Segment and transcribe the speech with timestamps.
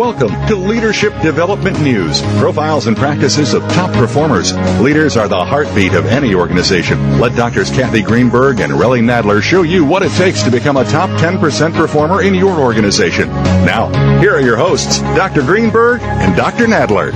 [0.00, 4.56] Welcome to Leadership Development News, profiles and practices of top performers.
[4.80, 7.20] Leaders are the heartbeat of any organization.
[7.20, 10.84] Let Doctors Kathy Greenberg and Relly Nadler show you what it takes to become a
[10.84, 13.28] top 10% performer in your organization.
[13.28, 15.42] Now, here are your hosts, Dr.
[15.42, 16.64] Greenberg and Dr.
[16.64, 17.12] Nadler.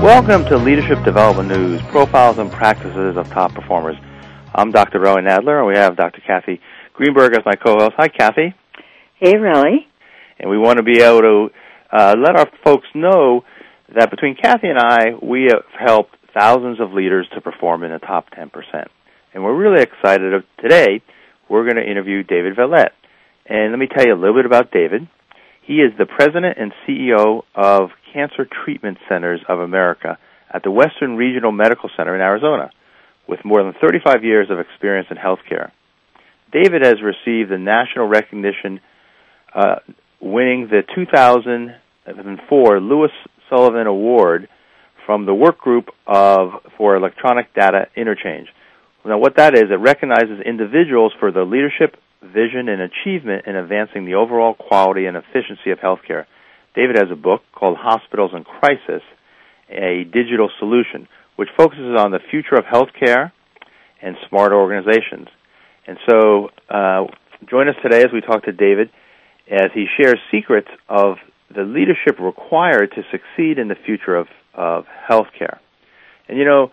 [0.00, 3.96] Welcome to Leadership Development News, profiles and practices of top performers.
[4.54, 5.00] I'm Dr.
[5.00, 6.20] Relly Nadler, and we have Dr.
[6.20, 6.60] Kathy
[6.94, 7.94] Greenberg as my co-host.
[7.96, 8.54] Hi, Kathy.
[9.16, 9.86] Hey, Relly
[10.42, 11.50] and we want to be able to
[11.90, 13.44] uh, let our folks know
[13.94, 17.98] that between Kathy and I, we have helped thousands of leaders to perform in the
[17.98, 18.50] top 10%.
[19.32, 21.00] And we're really excited of today.
[21.48, 22.92] We're going to interview David Veillette.
[23.46, 25.08] And let me tell you a little bit about David.
[25.62, 30.18] He is the president and CEO of Cancer Treatment Centers of America
[30.52, 32.70] at the Western Regional Medical Center in Arizona,
[33.28, 35.70] with more than 35 years of experience in healthcare.
[36.52, 38.80] David has received the national recognition
[39.54, 39.76] uh,
[40.22, 43.10] winning the 2004 Louis
[43.50, 44.48] Sullivan Award
[45.04, 48.46] from the Work Group of for Electronic Data Interchange.
[49.04, 54.04] Now, what that is, it recognizes individuals for their leadership, vision, and achievement in advancing
[54.04, 56.26] the overall quality and efficiency of healthcare.
[56.76, 59.02] David has a book called Hospitals in Crisis,
[59.68, 63.32] a digital solution, which focuses on the future of healthcare
[64.00, 65.26] and smart organizations.
[65.84, 67.06] And so, uh,
[67.50, 68.90] join us today as we talk to David
[69.52, 71.16] as he shares secrets of
[71.54, 75.58] the leadership required to succeed in the future of, of healthcare.
[76.26, 76.70] And you know,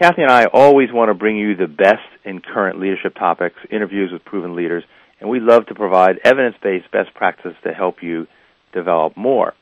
[0.00, 4.10] Kathy and I always want to bring you the best in current leadership topics, interviews
[4.12, 4.84] with proven leaders,
[5.20, 8.28] and we love to provide evidence-based best practices to help you
[8.72, 9.54] develop more.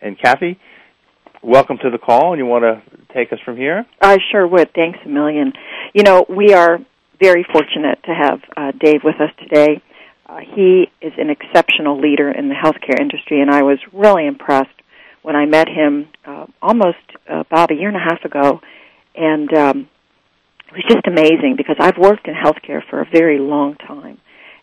[0.00, 0.58] And Kathy,
[1.42, 3.84] welcome to the call, and you want to take us from here?
[4.00, 4.72] I sure would.
[4.74, 5.52] Thanks a million.
[5.94, 6.78] You know, we are
[7.20, 9.82] very fortunate to have uh, Dave with us today.
[10.28, 14.70] Uh, he is an exceptional leader in the healthcare industry, and I was really impressed
[15.22, 16.98] when I met him uh, almost
[17.30, 18.60] uh, about a year and a half ago.
[19.14, 19.88] And um,
[20.68, 24.18] it was just amazing because I've worked in healthcare for a very long time.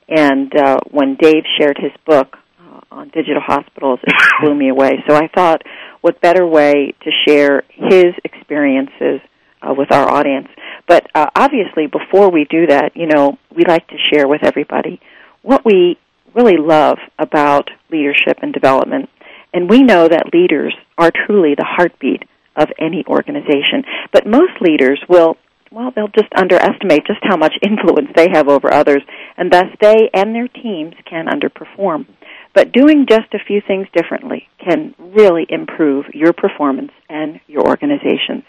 [0.09, 5.03] And uh, when Dave shared his book uh, on digital hospitals, it blew me away.
[5.07, 5.63] So I thought,
[6.01, 9.22] what better way to share his experiences
[9.62, 10.50] uh, with our audience?
[10.90, 15.00] But uh, obviously, before we do that, you know, we like to share with everybody
[15.44, 16.00] what we
[16.34, 19.09] really love about leadership and development.
[19.54, 22.24] And we know that leaders are truly the heartbeat
[22.56, 23.84] of any organization.
[24.12, 25.38] But most leaders will,
[25.72, 29.04] well, they'll just underestimate just how much influence they have over others,
[29.38, 32.08] and thus they and their teams can underperform.
[32.54, 38.44] But doing just a few things differently can really improve your performance and your organizations.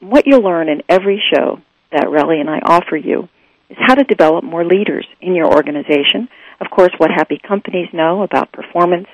[0.00, 1.60] What you'll learn in every show
[1.92, 3.28] that Relly and I offer you
[3.70, 6.28] is how to develop more leaders in your organization.
[6.60, 9.08] Of course, what happy companies know about performance,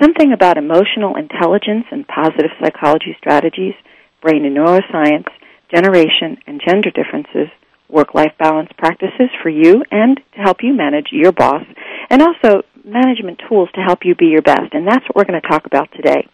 [0.00, 3.74] something about emotional intelligence and positive psychology strategies,
[4.22, 5.28] brain and neuroscience,
[5.74, 7.48] generation and gender differences,
[7.88, 11.62] work life balance practices for you and to help you manage your boss,
[12.10, 14.72] and also management tools to help you be your best.
[14.72, 16.28] And that's what we're going to talk about today.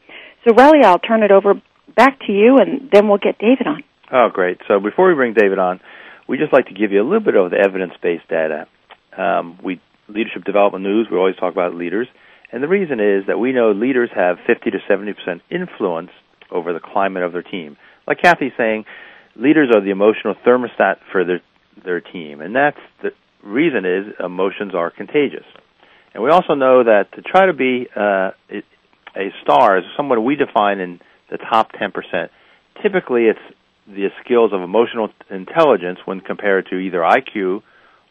[0.44, 1.54] So, Relly, I'll turn it over
[1.96, 3.84] back to you, and then we'll get David on.
[4.10, 4.58] Oh, great.
[4.68, 5.80] So, before we bring David on,
[6.28, 8.66] we just like to give you a little bit of the evidence-based data.
[9.16, 11.08] Um, we leadership development news.
[11.10, 12.08] We always talk about leaders,
[12.50, 16.10] and the reason is that we know leaders have 50 to 70 percent influence
[16.50, 17.76] over the climate of their team.
[18.06, 18.84] Like Kathy's saying,
[19.36, 21.40] leaders are the emotional thermostat for their
[21.84, 23.10] their team, and that's the
[23.42, 25.46] reason is emotions are contagious.
[26.14, 28.32] And we also know that to try to be uh,
[29.16, 31.00] a star is someone we define in
[31.30, 32.28] the top 10%.
[32.82, 33.40] Typically, it's
[33.86, 37.62] the skills of emotional intelligence when compared to either IQ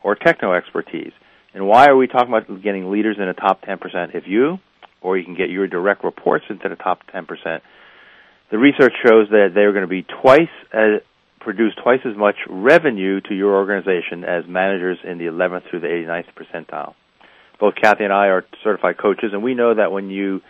[0.03, 1.13] or techno expertise.
[1.53, 4.59] And why are we talking about getting leaders in the top 10% if you,
[5.01, 7.27] or you can get your direct reports into the top 10%?
[8.51, 11.01] The research shows that they're going to be twice as,
[11.39, 15.87] produce twice as much revenue to your organization as managers in the 11th through the
[15.87, 16.93] 89th percentile.
[17.59, 20.41] Both Kathy and I are certified coaches, and we know that when you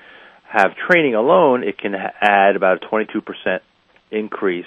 [0.48, 3.60] have training alone, it can add about a 22%
[4.12, 4.66] increase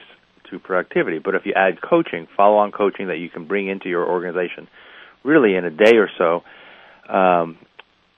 [0.51, 1.19] to productivity.
[1.19, 4.69] But if you add coaching, follow on coaching that you can bring into your organization
[5.23, 6.43] really in a day or so,
[7.13, 7.59] um,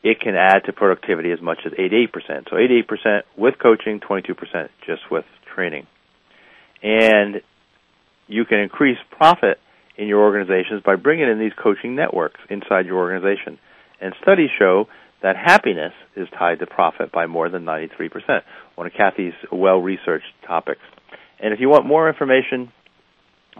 [0.02, 2.48] it can add to productivity as much as 88%.
[2.50, 5.24] So 88% with coaching, 22% just with
[5.54, 5.86] training.
[6.82, 7.42] And
[8.28, 9.58] you can increase profit
[9.96, 13.58] in your organizations by bringing in these coaching networks inside your organization.
[14.00, 14.88] And studies show
[15.22, 18.10] that happiness is tied to profit by more than 93%,
[18.74, 20.82] one of Kathy's well-researched topics.
[21.40, 22.72] And if you want more information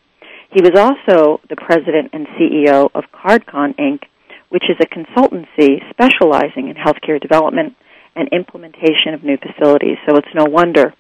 [0.52, 4.02] He was also the president and CEO of CardCon Inc.,
[4.50, 7.78] which is a consultancy specializing in healthcare development
[8.14, 9.98] and implementation of new facilities.
[10.06, 10.94] So it's no wonder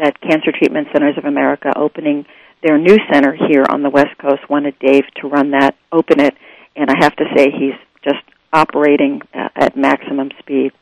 [0.00, 2.24] that Cancer Treatment Centers of America opening
[2.62, 6.34] their new center here on the West Coast wanted Dave to run that, open it,
[6.76, 10.72] and I have to say he's just operating uh, at maximum speed.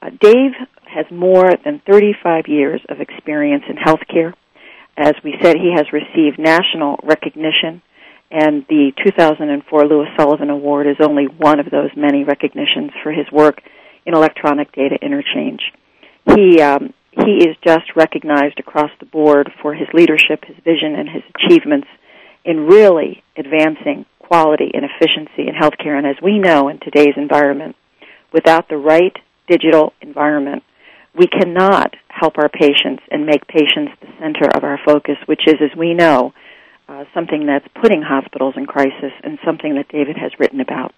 [0.00, 0.52] Uh, Dave
[0.86, 4.32] has more than 35 years of experience in healthcare.
[4.96, 7.82] As we said, he has received national recognition,
[8.30, 13.26] and the 2004 Louis Sullivan Award is only one of those many recognitions for his
[13.32, 13.60] work
[14.06, 15.60] in electronic data interchange.
[16.34, 16.92] He um,
[17.24, 21.88] he is just recognized across the board for his leadership, his vision, and his achievements
[22.44, 25.96] in really advancing quality and efficiency in healthcare.
[25.96, 27.76] And as we know in today's environment,
[28.32, 29.16] without the right
[29.48, 30.62] digital environment,
[31.16, 35.54] we cannot help our patients and make patients the center of our focus, which is,
[35.60, 36.32] as we know,
[36.88, 40.92] uh, something that's putting hospitals in crisis and something that David has written about.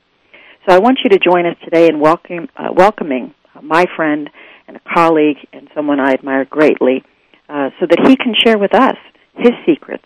[0.66, 4.30] So I want you to join us today in welcome, uh, welcoming my friend
[4.68, 7.04] and a colleague and someone I admire greatly
[7.48, 8.96] uh, so that he can share with us
[9.34, 10.04] his secrets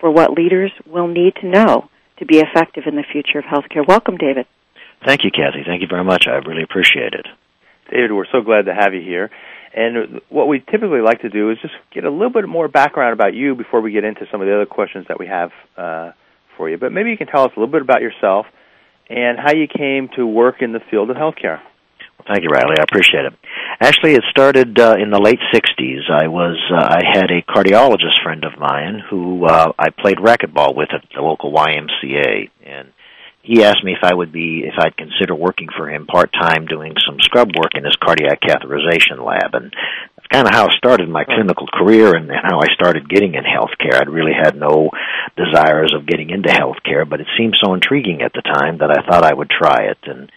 [0.00, 1.88] for what leaders will need to know
[2.18, 3.86] to be effective in the future of healthcare.
[3.86, 4.46] Welcome, David.
[5.04, 5.62] Thank you, Kathy.
[5.66, 6.26] Thank you very much.
[6.26, 7.26] I really appreciate it.
[7.90, 9.30] David, we're so glad to have you here.
[9.74, 13.14] And what we typically like to do is just get a little bit more background
[13.14, 16.12] about you before we get into some of the other questions that we have uh,
[16.56, 16.76] for you.
[16.76, 18.46] But maybe you can tell us a little bit about yourself
[19.08, 21.60] and how you came to work in the field of healthcare.
[22.18, 22.78] Well, thank you, Relly.
[22.78, 23.34] I appreciate it.
[23.80, 26.10] Actually, it started uh, in the late '60s.
[26.10, 30.76] I was uh, I had a cardiologist friend of mine who uh, I played racquetball
[30.76, 32.92] with at the local YMCA, and
[33.42, 36.66] he asked me if I would be if I'd consider working for him part time
[36.66, 39.72] doing some scrub work in his cardiac catheterization lab and
[40.16, 43.42] that's kind of how I started my clinical career and how I started getting in
[43.42, 44.00] healthcare.
[44.00, 44.90] I'd really had no
[45.36, 49.02] desires of getting into healthcare, but it seemed so intriguing at the time that I
[49.08, 50.30] thought I would try it and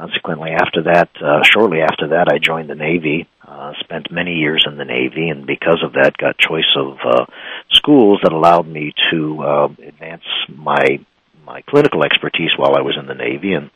[0.00, 4.64] consequently after that uh, shortly after that I joined the Navy uh, spent many years
[4.66, 7.26] in the Navy, and because of that, got choice of uh,
[7.72, 11.00] schools that allowed me to uh, advance my
[11.44, 13.70] my clinical expertise while I was in the Navy, and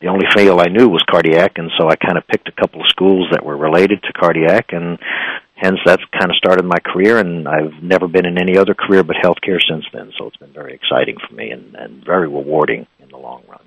[0.00, 2.80] the only field I knew was cardiac, and so I kind of picked a couple
[2.80, 4.98] of schools that were related to cardiac, and
[5.54, 7.18] hence that's kind of started my career.
[7.18, 10.10] And I've never been in any other career but healthcare since then.
[10.18, 13.62] So it's been very exciting for me and, and very rewarding in the long run.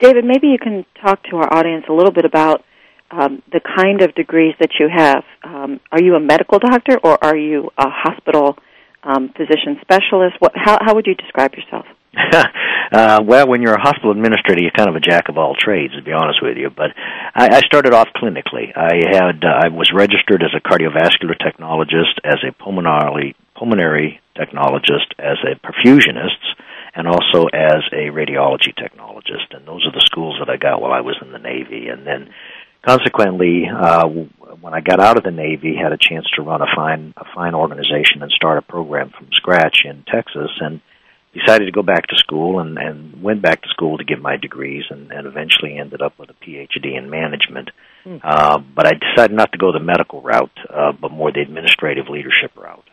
[0.00, 2.64] David, maybe you can talk to our audience a little bit about
[3.10, 5.24] um, the kind of degrees that you have.
[5.44, 8.56] Um, are you a medical doctor or are you a hospital
[9.02, 10.36] um, physician specialist?
[10.38, 11.84] What, how, how would you describe yourself?
[12.92, 15.94] uh, well, when you're a hospital administrator, you're kind of a jack of all trades,
[15.94, 16.70] to be honest with you.
[16.70, 16.90] But
[17.34, 18.72] I, I started off clinically.
[18.74, 25.14] I had uh, I was registered as a cardiovascular technologist, as a pulmonary pulmonary technologist,
[25.18, 26.40] as a perfusionist,
[26.94, 29.52] and also as a radiology technologist.
[29.52, 31.88] And those are the schools that I got while I was in the Navy.
[31.88, 32.30] And then,
[32.86, 36.66] consequently, uh, when I got out of the Navy, had a chance to run a
[36.74, 40.80] fine a fine organization and start a program from scratch in Texas, and
[41.32, 44.36] decided to go back to school and, and went back to school to get my
[44.36, 47.70] degrees and, and eventually ended up with a PhD in management.
[48.02, 48.16] Hmm.
[48.22, 52.08] Uh, but I decided not to go the medical route, uh, but more the administrative
[52.08, 52.88] leadership route.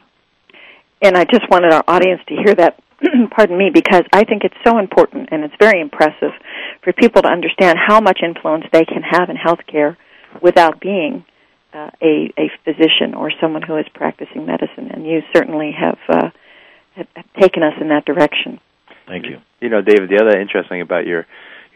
[1.01, 2.79] And I just wanted our audience to hear that,
[3.31, 6.31] pardon me, because I think it's so important and it's very impressive
[6.83, 9.97] for people to understand how much influence they can have in healthcare
[10.41, 11.25] without being
[11.73, 14.89] uh, a, a physician or someone who is practicing medicine.
[14.91, 16.29] And you certainly have uh,
[16.95, 18.59] have, have taken us in that direction.
[19.07, 19.39] Thank you.
[19.61, 21.25] You know, David, the other interesting about your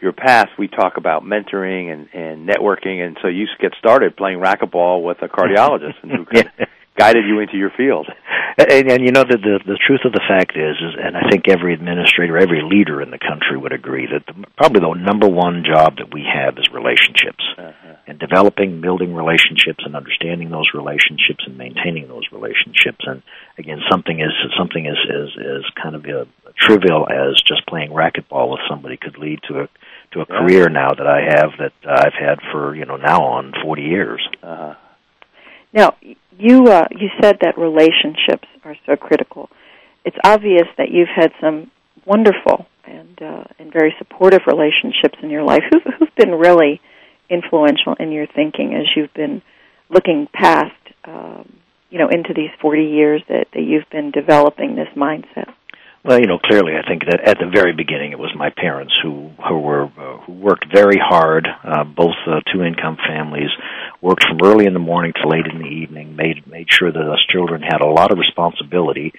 [0.00, 4.40] your past, we talk about mentoring and, and networking, and so you get started playing
[4.40, 6.66] racquetball with a cardiologist, and who yeah
[6.98, 8.06] guided you into your field.
[8.58, 11.24] And, and you know the, the the truth of the fact is, is, and I
[11.30, 15.26] think every administrator, every leader in the country would agree that the, probably the number
[15.26, 17.96] one job that we have is relationships, uh-huh.
[18.06, 23.00] and developing, building relationships, and understanding those relationships and maintaining those relationships.
[23.08, 23.22] And
[23.56, 27.90] again, something is something is is, is kind of a, a trivial as just playing
[27.96, 29.68] racquetball with somebody could lead to a
[30.12, 30.36] to a yeah.
[30.36, 34.20] career now that I have that I've had for you know now on forty years.
[34.42, 34.74] Uh-huh.
[35.72, 35.96] Now,
[36.38, 39.48] you uh, you said that relationships are so critical.
[40.04, 41.70] It's obvious that you've had some
[42.04, 45.62] wonderful and uh, and very supportive relationships in your life.
[45.70, 46.80] Who've, who've been really
[47.30, 49.42] influential in your thinking as you've been
[49.88, 50.74] looking past,
[51.04, 51.52] um,
[51.90, 55.54] you know, into these forty years that, that you've been developing this mindset.
[56.04, 58.92] Well, you know, clearly, I think that at the very beginning, it was my parents
[59.04, 61.46] who who were uh, who worked very hard.
[61.62, 63.50] Uh, both uh, two income families
[64.00, 66.16] worked from early in the morning to late in the evening.
[66.16, 69.12] made made sure that us children had a lot of responsibility.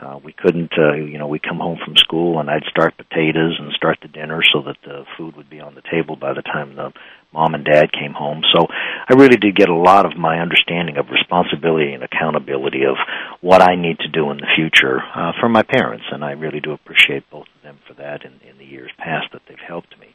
[0.00, 3.58] Uh, we couldn't, uh, you know, we'd come home from school and I'd start potatoes
[3.60, 6.40] and start the dinner so that the food would be on the table by the
[6.40, 6.90] time the
[7.32, 8.42] mom and dad came home.
[8.54, 12.96] So I really did get a lot of my understanding of responsibility and accountability of
[13.40, 16.60] what I need to do in the future uh, from my parents, and I really
[16.60, 19.98] do appreciate both of them for that in, in the years past that they've helped
[19.98, 20.14] me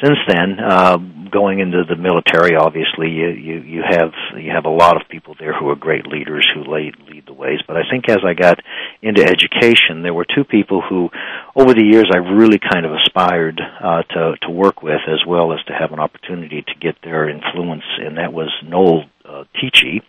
[0.00, 0.96] since then, uh,
[1.30, 5.34] going into the military, obviously you, you you have you have a lot of people
[5.38, 7.60] there who are great leaders who lead lead the ways.
[7.66, 8.58] But I think as I got
[9.02, 11.10] into education, there were two people who,
[11.54, 15.52] over the years, I really kind of aspired uh, to to work with, as well
[15.52, 20.00] as to have an opportunity to get their influence, and that was Noel uh, Tichy,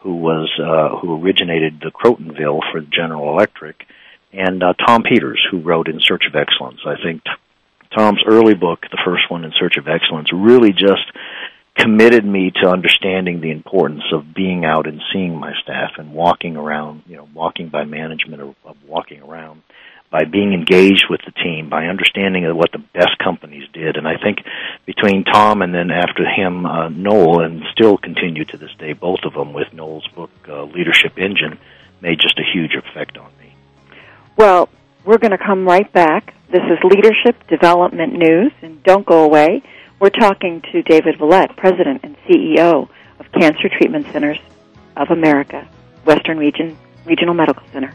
[0.00, 3.76] who was uh, who originated the Crotonville for General Electric,
[4.32, 6.80] and uh, Tom Peters, who wrote In Search of Excellence.
[6.86, 7.22] I think
[7.94, 11.10] Tom's early book, the first one, In Search of Excellence, really just
[11.76, 16.56] committed me to understanding the importance of being out and seeing my staff and walking
[16.56, 18.54] around, you know, walking by management or
[18.86, 19.62] walking around,
[20.10, 23.96] by being engaged with the team, by understanding what the best companies did.
[23.96, 24.38] And I think
[24.86, 29.20] between Tom and then after him, uh, Noel, and still continue to this day, both
[29.24, 31.58] of them with Noel's book, uh, Leadership Engine,
[32.00, 33.54] made just a huge effect on me.
[34.36, 34.70] Well,
[35.06, 36.34] we're going to come right back.
[36.50, 39.62] This is Leadership Development News, and don't go away.
[40.00, 42.88] We're talking to David Veillette, President and CEO
[43.20, 44.38] of Cancer Treatment Centers
[44.96, 45.68] of America,
[46.04, 47.94] Western Region Regional Medical Center.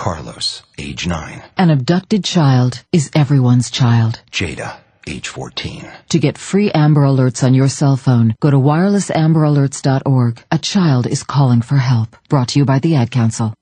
[0.00, 1.42] Carlos, age 9.
[1.58, 4.18] An abducted child is everyone's child.
[4.32, 5.92] Jada, age 14.
[6.08, 10.42] To get free Amber Alerts on your cell phone, go to wirelessamberalerts.org.
[10.50, 12.16] A child is calling for help.
[12.30, 13.52] Brought to you by the Ad Council.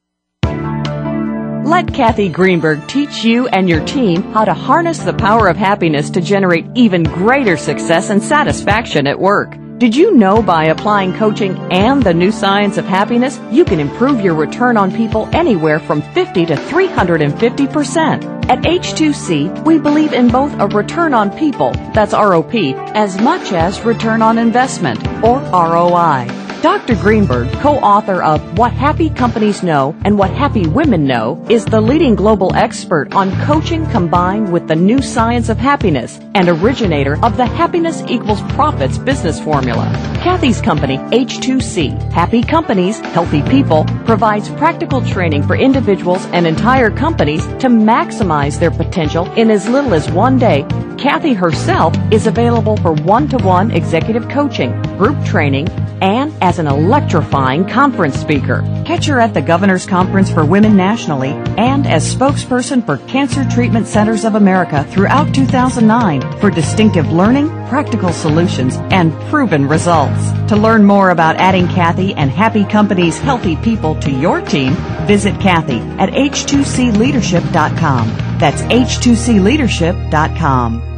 [1.64, 6.09] Let Kathy Greenberg teach you and your team how to harness the power of happiness
[6.11, 9.57] to generate even greater success and satisfaction at work.
[9.78, 14.20] Did you know by applying coaching and the new science of happiness, you can improve
[14.20, 18.50] your return on people anywhere from 50 to 350%?
[18.50, 23.80] At H2C, we believe in both a return on people, that's ROP, as much as
[23.82, 26.48] return on investment, or ROI.
[26.62, 26.97] Dr.
[26.97, 32.17] Greenberg, co-author of What Happy Companies Know and What Happy Women Know, is the leading
[32.17, 37.47] global expert on coaching combined with the new science of happiness and originator of the
[37.47, 39.87] Happiness Equals Profits business formula.
[40.21, 47.47] Kathy's company, H2C, Happy Companies, Healthy People, provides practical training for individuals and entire companies
[47.59, 50.67] to maximize their potential in as little as one day.
[50.99, 55.69] Kathy herself is available for one-to-one executive coaching, group training,
[56.00, 58.62] and as an electrifying conference speaker.
[58.85, 63.87] Catch her at the Governor's Conference for Women nationally and as spokesperson for Cancer Treatment
[63.87, 70.33] Centers of America throughout 2009 for distinctive learning, practical solutions, and proven results.
[70.49, 74.73] To learn more about adding Kathy and Happy Companies Healthy People to your team,
[75.07, 78.38] visit Kathy at h2cleadership.com.
[78.38, 80.98] That's h2cleadership.com.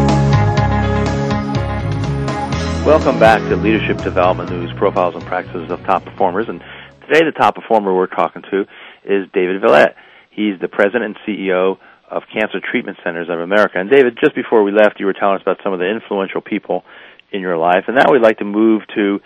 [2.85, 6.49] Welcome back to Leadership Development News, profiles and practices of top performers.
[6.49, 6.59] And
[7.07, 8.61] today, the top performer we're talking to
[9.05, 9.93] is David Veillette.
[10.31, 11.77] He's the president and CEO
[12.09, 13.77] of Cancer Treatment Centers of America.
[13.77, 16.41] And David, just before we left, you were telling us about some of the influential
[16.41, 16.83] people
[17.31, 17.83] in your life.
[17.85, 19.19] And now we'd like to move to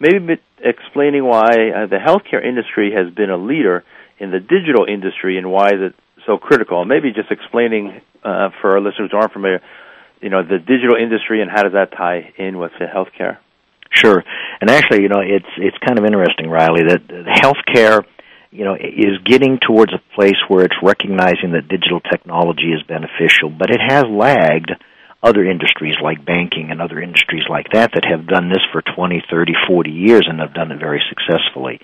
[0.00, 3.84] maybe explaining why uh, the healthcare industry has been a leader
[4.18, 6.80] in the digital industry and why is it so critical.
[6.80, 9.60] And maybe just explaining uh, for our listeners who aren't familiar
[10.24, 13.36] you know the digital industry and how does that tie in with the healthcare?
[13.92, 14.24] Sure,
[14.60, 18.02] and actually, you know, it's it's kind of interesting, Relly, that healthcare,
[18.50, 23.50] you know, is getting towards a place where it's recognizing that digital technology is beneficial,
[23.50, 24.72] but it has lagged
[25.22, 29.22] other industries like banking and other industries like that that have done this for 20,
[29.30, 31.80] 30, 40 years and have done it very successfully.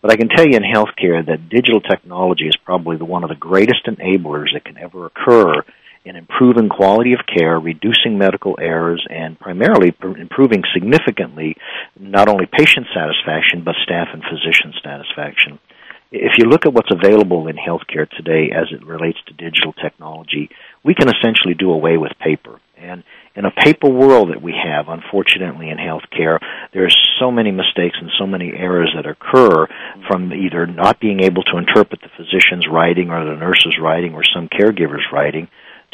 [0.00, 3.30] But I can tell you in healthcare that digital technology is probably the, one of
[3.30, 5.62] the greatest enablers that can ever occur
[6.04, 11.56] in improving quality of care, reducing medical errors, and primarily improving significantly
[11.98, 15.58] not only patient satisfaction but staff and physician satisfaction.
[16.10, 20.50] If you look at what's available in healthcare today as it relates to digital technology,
[20.84, 22.60] we can essentially do away with paper.
[22.76, 23.02] And
[23.34, 26.38] in a paper world that we have, unfortunately, in healthcare,
[26.74, 29.66] there are so many mistakes and so many errors that occur
[30.06, 34.22] from either not being able to interpret the physician's writing or the nurse's writing or
[34.34, 35.48] some caregiver's writing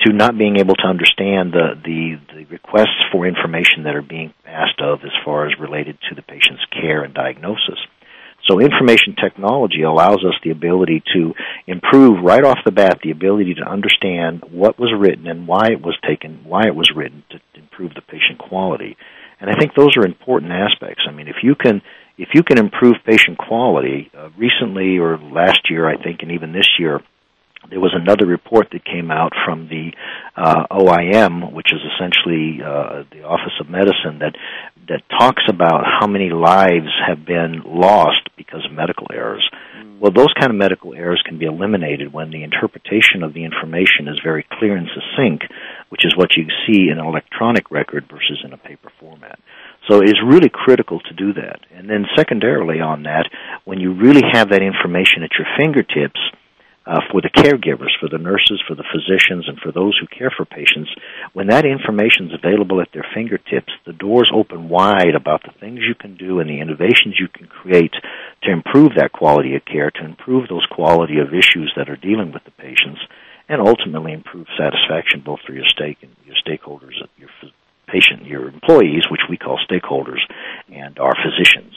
[0.06, 4.32] to not being able to understand the, the, the requests for information that are being
[4.46, 7.78] asked of as far as related to the patient's care and diagnosis.
[8.48, 11.34] So information technology allows us the ability to
[11.66, 15.82] improve right off the bat the ability to understand what was written and why it
[15.82, 18.96] was taken, why it was written to improve the patient quality.
[19.40, 21.04] And I think those are important aspects.
[21.06, 21.82] I mean, if you can
[22.16, 26.52] if you can improve patient quality, uh, recently or last year, I think, and even
[26.52, 27.00] this year,
[27.70, 29.92] there was another report that came out from the
[30.36, 34.36] uh, OIM, which is essentially uh, the Office of Medicine, that
[34.88, 39.46] that talks about how many lives have been lost because of medical errors.
[39.76, 39.98] Mm.
[39.98, 44.08] Well, those kind of medical errors can be eliminated when the interpretation of the information
[44.08, 45.44] is very clear and succinct,
[45.90, 49.38] which is what you see in an electronic record versus in a paper format.
[49.90, 51.60] So it's really critical to do that.
[51.74, 53.28] And then secondarily on that,
[53.64, 56.20] when you really have that information at your fingertips,
[56.88, 60.32] uh, for the caregivers, for the nurses, for the physicians, and for those who care
[60.34, 60.88] for patients,
[61.34, 65.84] when that information is available at their fingertips, the doors open wide about the things
[65.86, 67.92] you can do and the innovations you can create
[68.42, 72.32] to improve that quality of care, to improve those quality of issues that are dealing
[72.32, 73.04] with the patients,
[73.50, 77.28] and ultimately improve satisfaction both for your stake and your stakeholders, your
[77.86, 80.24] patient, your employees, which we call stakeholders,
[80.72, 81.76] and our physicians.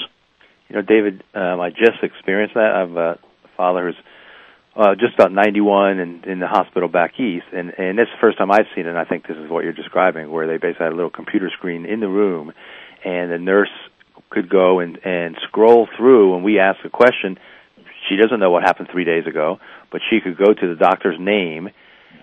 [0.69, 2.71] You know, David, um, I just experienced that.
[2.75, 3.19] I'm a
[3.57, 3.99] father who's
[4.75, 8.37] uh, just about 91 and in the hospital back east, and and it's the first
[8.37, 8.89] time I've seen it.
[8.89, 11.49] and I think this is what you're describing, where they basically had a little computer
[11.57, 12.53] screen in the room,
[13.03, 13.71] and the nurse
[14.29, 17.37] could go and and scroll through, and we ask a question.
[18.09, 19.59] She doesn't know what happened three days ago,
[19.91, 21.69] but she could go to the doctor's name,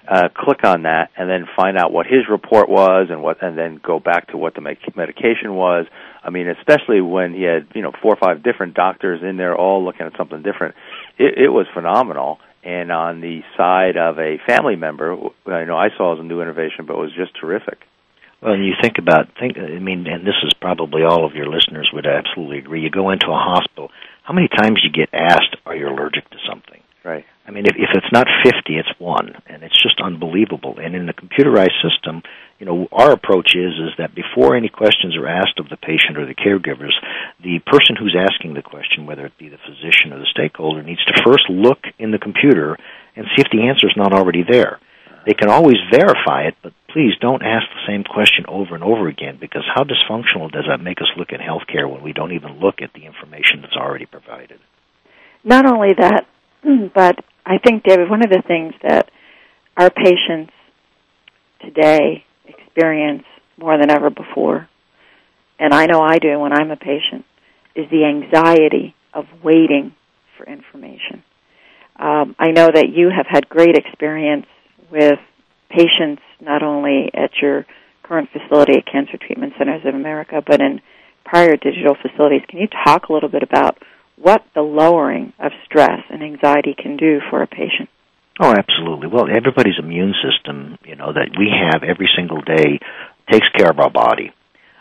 [0.09, 3.57] uh, click on that, and then find out what his report was, and what, and
[3.57, 5.87] then go back to what the medication was.
[6.25, 9.55] I mean, especially when he had you know four or five different doctors in there,
[9.55, 10.75] all looking at something different
[11.19, 12.39] it, it was phenomenal.
[12.65, 16.43] And on the side of a family member, I know I saw as a new
[16.43, 17.79] innovation, but it was just terrific.
[18.41, 19.59] Well, and you think about think.
[19.59, 22.83] I mean, and this is probably all of your listeners would absolutely agree.
[22.83, 23.91] You go into a hospital.
[24.23, 27.25] How many times you get asked, "Are you allergic to something?" Right.
[27.47, 30.79] I mean, if, if it's not 50, it's one, and it's just unbelievable.
[30.79, 32.23] And in the computerized system,
[32.59, 36.18] you know, our approach is is that before any questions are asked of the patient
[36.18, 36.94] or the caregivers,
[37.42, 41.05] the person who's asking the question, whether it be the physician or the stakeholder, needs
[41.05, 42.77] to first look in the computer
[43.14, 44.81] and see if the answer is not already there.
[45.25, 49.09] They can always verify it, but please don't ask the same question over and over
[49.09, 52.59] again because how dysfunctional does that make us look at healthcare when we don't even
[52.59, 54.59] look at the information that's already provided?
[55.44, 56.27] Not only that,
[56.94, 59.11] but I think, David, one of the things that
[59.77, 60.53] our patients
[61.61, 62.25] today
[62.79, 63.25] experience
[63.57, 64.69] more than ever before,
[65.59, 67.25] and I know I do when I'm a patient,
[67.75, 69.95] is the anxiety of waiting
[70.37, 71.25] for information.
[71.99, 74.47] Um, I know that you have had great experience
[74.91, 75.19] with
[75.69, 77.67] patients not only at your
[78.05, 80.81] current facility at Cancer Treatment Centers of America, but in
[81.25, 82.43] prior digital facilities.
[82.49, 83.77] Can you talk a little bit about
[84.17, 87.88] what the lowering of stress and anxiety can do for a patient.
[88.40, 89.09] Oh, absolutely.
[89.09, 92.79] Well, everybody's immune system, you know, that we have every single day
[93.31, 94.33] takes care of our body.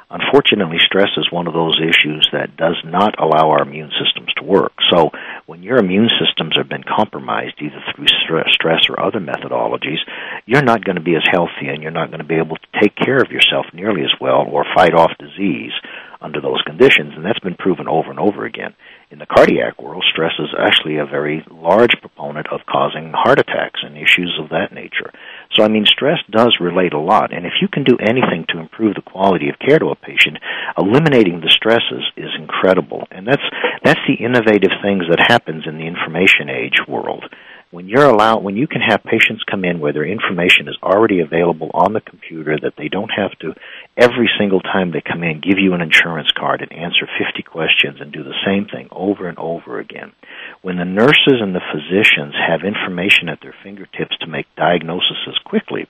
[0.09, 4.43] Unfortunately, stress is one of those issues that does not allow our immune systems to
[4.43, 4.71] work.
[4.93, 5.09] So,
[5.47, 9.99] when your immune systems have been compromised either through stress or other methodologies,
[10.45, 12.79] you're not going to be as healthy and you're not going to be able to
[12.79, 15.73] take care of yourself nearly as well or fight off disease
[16.21, 17.13] under those conditions.
[17.15, 18.75] And that's been proven over and over again
[19.09, 23.79] in the cardiac world, stress is actually a very large proponent of causing heart attacks
[23.83, 25.11] and issues of that nature.
[25.53, 28.59] So, I mean, stress does relate a lot, and if you can do anything to
[28.59, 30.39] improve the quality of care to a patient,
[30.77, 33.47] eliminating the stresses is incredible, and that's
[33.83, 37.23] that's the innovative things that happens in the information age world
[37.71, 41.19] when you're allowed when you can have patients come in where their information is already
[41.19, 43.53] available on the computer that they don't have to
[43.97, 47.99] every single time they come in give you an insurance card and answer 50 questions
[47.99, 50.13] and do the same thing over and over again.
[50.61, 55.87] When the nurses and the physicians have information at their fingertips to make diagnoses quickly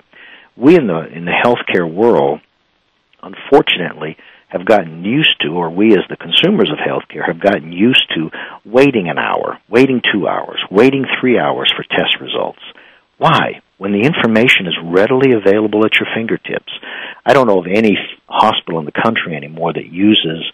[0.57, 2.41] we in the in the healthcare world
[3.21, 8.07] unfortunately have gotten used to, or we as the consumers of healthcare have gotten used
[8.15, 8.29] to
[8.65, 12.61] waiting an hour, waiting two hours, waiting three hours for test results.
[13.17, 13.61] Why?
[13.77, 16.71] When the information is readily available at your fingertips.
[17.25, 20.45] I don't know of any hospital in the country anymore that uses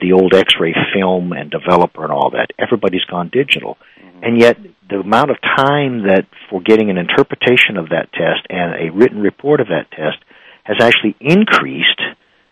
[0.00, 2.48] the old x-ray film and developer and all that.
[2.58, 3.76] Everybody's gone digital.
[4.00, 4.24] Mm-hmm.
[4.24, 4.56] And yet
[4.88, 9.20] the amount of time that for getting an interpretation of that test and a written
[9.20, 10.18] report of that test
[10.64, 12.00] has actually increased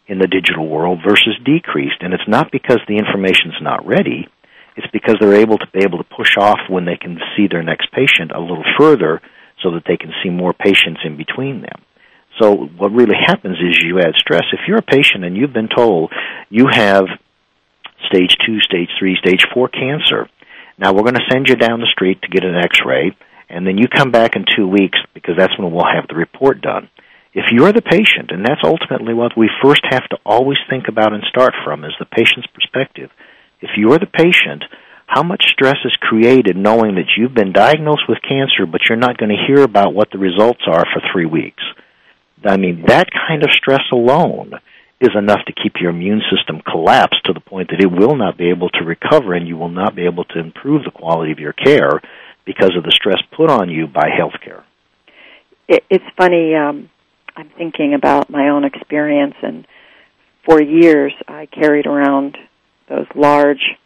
[0.08, 2.00] in the digital world versus decreased.
[2.00, 4.26] And it's not because the information's not ready.
[4.76, 7.62] It's because they're able to be able to push off when they can see their
[7.62, 9.20] next patient a little further
[9.62, 11.82] so that they can see more patients in between them.
[12.40, 14.44] So what really happens is you add stress.
[14.52, 16.12] If you're a patient and you've been told
[16.48, 17.06] you have
[18.06, 20.28] stage two, stage three, stage four cancer,
[20.78, 23.16] now we're going to send you down the street to get an x-ray
[23.48, 26.60] and then you come back in two weeks because that's when we'll have the report
[26.60, 26.88] done.
[27.34, 31.12] If you're the patient, and that's ultimately what we first have to always think about
[31.12, 33.10] and start from is the patient's perspective.
[33.60, 34.64] If you're the patient,
[35.06, 39.18] how much stress is created knowing that you've been diagnosed with cancer, but you're not
[39.18, 41.62] going to hear about what the results are for three weeks?
[42.44, 44.52] I mean, that kind of stress alone
[45.00, 48.36] is enough to keep your immune system collapsed to the point that it will not
[48.36, 51.38] be able to recover and you will not be able to improve the quality of
[51.38, 52.00] your care
[52.44, 54.62] because of the stress put on you by healthcare.
[55.68, 56.54] It, it's funny.
[56.54, 56.90] Um,
[57.38, 59.64] I'm thinking about my own experience, and
[60.44, 62.36] for years I carried around
[62.88, 63.76] those large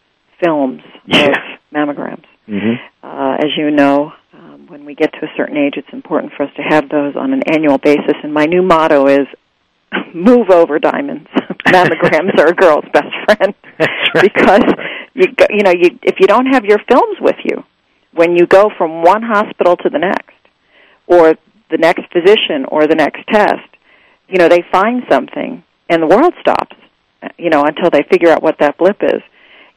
[0.43, 1.29] films Yeah.
[1.29, 1.35] of
[1.73, 2.25] mammograms.
[2.47, 6.33] hmm Uh, as you know, um, when we get to a certain age, it's important
[6.33, 8.17] for us to have those on an annual basis.
[8.23, 9.27] And my new motto is
[10.15, 11.29] move over diamonds.
[11.67, 14.23] Mammograms are a girl's best friend That's right.
[14.23, 14.65] because
[15.15, 17.63] you go, you know you if you don't have your films with you
[18.15, 20.37] when you go from one hospital to the next
[21.07, 21.35] or
[21.73, 23.67] the next physician or the next test,
[24.29, 26.77] you know they find something and the world stops.
[27.39, 29.23] You know until they figure out what that blip is.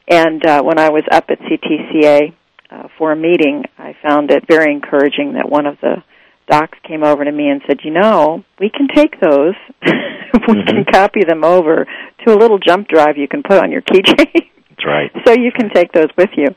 [0.08, 2.32] And uh, when I was up at CTCA
[2.70, 6.02] uh, for a meeting, I found it very encouraging that one of the
[6.48, 9.54] docs came over to me and said, "You know, we can take those,
[10.48, 11.86] we can copy them over
[12.26, 15.10] to a little jump drive you can put on your keychain, That's right.
[15.26, 16.48] so you can take those with you."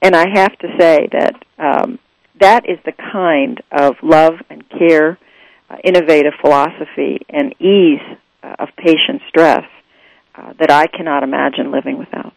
[0.00, 1.98] And I have to say that um,
[2.40, 5.18] that is the kind of love and care,
[5.70, 8.00] uh, innovative philosophy, and ease
[8.42, 9.64] uh, of patient stress
[10.34, 12.32] uh, that I cannot imagine living without.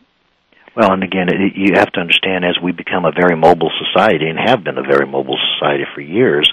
[0.75, 4.25] Well, and again, it, you have to understand as we become a very mobile society
[4.27, 6.49] and have been a very mobile society for years,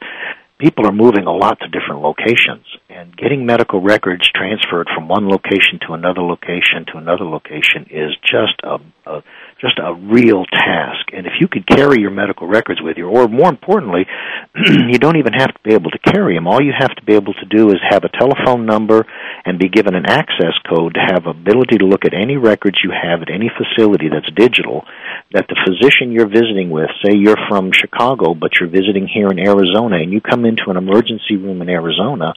[0.59, 5.29] people are moving a lot to different locations and getting medical records transferred from one
[5.29, 9.23] location to another location to another location is just a, a
[9.61, 11.11] just a real task.
[11.13, 14.07] And if you could carry your medical records with you, or more importantly,
[14.55, 16.47] you don't even have to be able to carry them.
[16.47, 19.07] All you have to be able to do is have a telephone number
[19.45, 22.91] and be given an access code to have ability to look at any records you
[22.91, 24.85] have at any facility that's digital
[25.33, 29.39] that the physician you're visiting with, say you're from Chicago but you're visiting here in
[29.39, 32.33] Arizona and you come into an emergency room in Arizona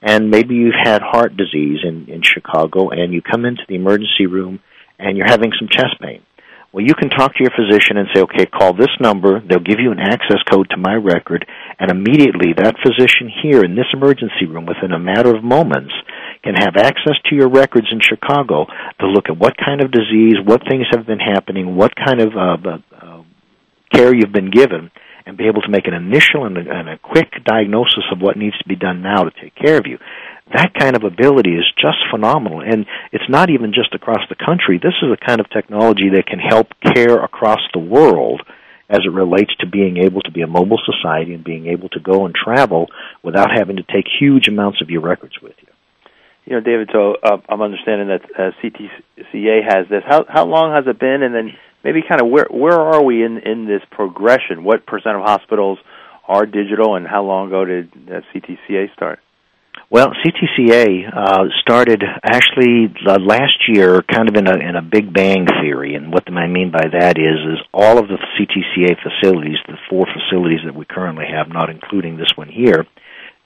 [0.00, 4.26] and maybe you've had heart disease in, in Chicago and you come into the emergency
[4.26, 4.60] room
[4.98, 6.22] and you're having some chest pain.
[6.72, 9.40] Well, you can talk to your physician and say, okay, call this number.
[9.40, 11.44] They'll give you an access code to my record,
[11.78, 15.92] and immediately that physician here in this emergency room, within a matter of moments,
[16.42, 18.64] can have access to your records in Chicago
[19.00, 22.32] to look at what kind of disease, what things have been happening, what kind of
[22.34, 22.56] uh,
[22.96, 23.22] uh,
[23.92, 24.90] care you've been given,
[25.26, 28.38] and be able to make an initial and a, and a quick diagnosis of what
[28.38, 29.98] needs to be done now to take care of you.
[30.52, 34.78] That kind of ability is just phenomenal, and it's not even just across the country.
[34.82, 38.42] This is a kind of technology that can help care across the world
[38.90, 42.00] as it relates to being able to be a mobile society and being able to
[42.00, 42.88] go and travel
[43.22, 45.68] without having to take huge amounts of your records with you.
[46.44, 46.90] You know, David.
[46.92, 50.02] So uh, I'm understanding that uh, CTCA has this.
[50.06, 51.22] How how long has it been?
[51.22, 51.52] And then
[51.84, 54.64] maybe kind of where where are we in in this progression?
[54.64, 55.78] What percent of hospitals
[56.26, 59.20] are digital, and how long ago did uh, CTCA start?
[59.92, 65.12] Well, CTCA uh, started actually uh, last year, kind of in a in a big
[65.12, 69.58] bang theory, and what I mean by that is is all of the CTCA facilities,
[69.68, 72.86] the four facilities that we currently have, not including this one here,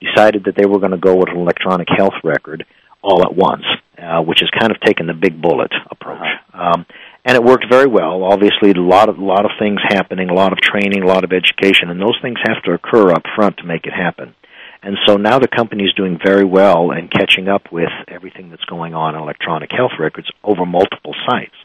[0.00, 2.64] decided that they were going to go with an electronic health record
[3.02, 3.64] all at once,
[3.98, 6.28] uh, which is kind of taking the big bullet approach.
[6.54, 6.86] Um,
[7.24, 8.22] and it worked very well.
[8.22, 11.24] Obviously, a lot of a lot of things happening, a lot of training, a lot
[11.24, 14.36] of education, and those things have to occur up front to make it happen.
[14.86, 18.64] And so now the company is doing very well and catching up with everything that's
[18.66, 21.56] going on in electronic health records over multiple sites.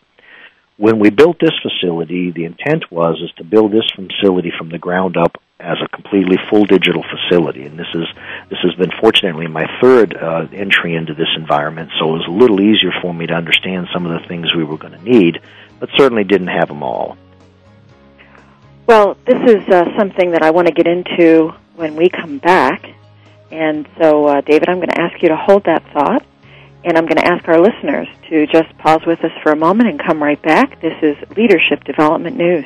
[0.77, 4.79] When we built this facility, the intent was is to build this facility from the
[4.79, 7.62] ground up as a completely full digital facility.
[7.62, 8.07] And this is
[8.49, 12.31] this has been fortunately my third uh, entry into this environment, so it was a
[12.31, 15.39] little easier for me to understand some of the things we were going to need,
[15.79, 17.17] but certainly didn't have them all.
[18.88, 22.95] Well, this is uh, something that I want to get into when we come back.
[23.52, 26.26] And so, uh, David, I'm going to ask you to hold that thought,
[26.84, 29.90] and I'm going to ask our listeners to just pause with us for a moment
[29.90, 30.82] and come right back.
[30.82, 32.66] This is Leadership Development News.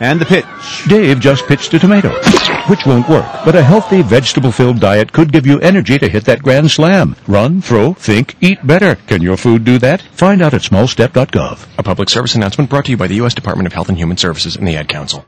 [0.00, 0.44] And the pitch.
[0.88, 2.10] Dave just pitched a tomato,
[2.68, 6.42] which won't work, but a healthy vegetable-filled diet could give you energy to hit that
[6.42, 7.16] grand slam.
[7.28, 8.96] Run, throw, think, eat better.
[9.06, 10.00] Can your food do that?
[10.00, 11.66] Find out at smallstep.gov.
[11.78, 13.34] A public service announcement brought to you by the U.S.
[13.34, 15.26] Department of Health and Human Services and the Ad Council.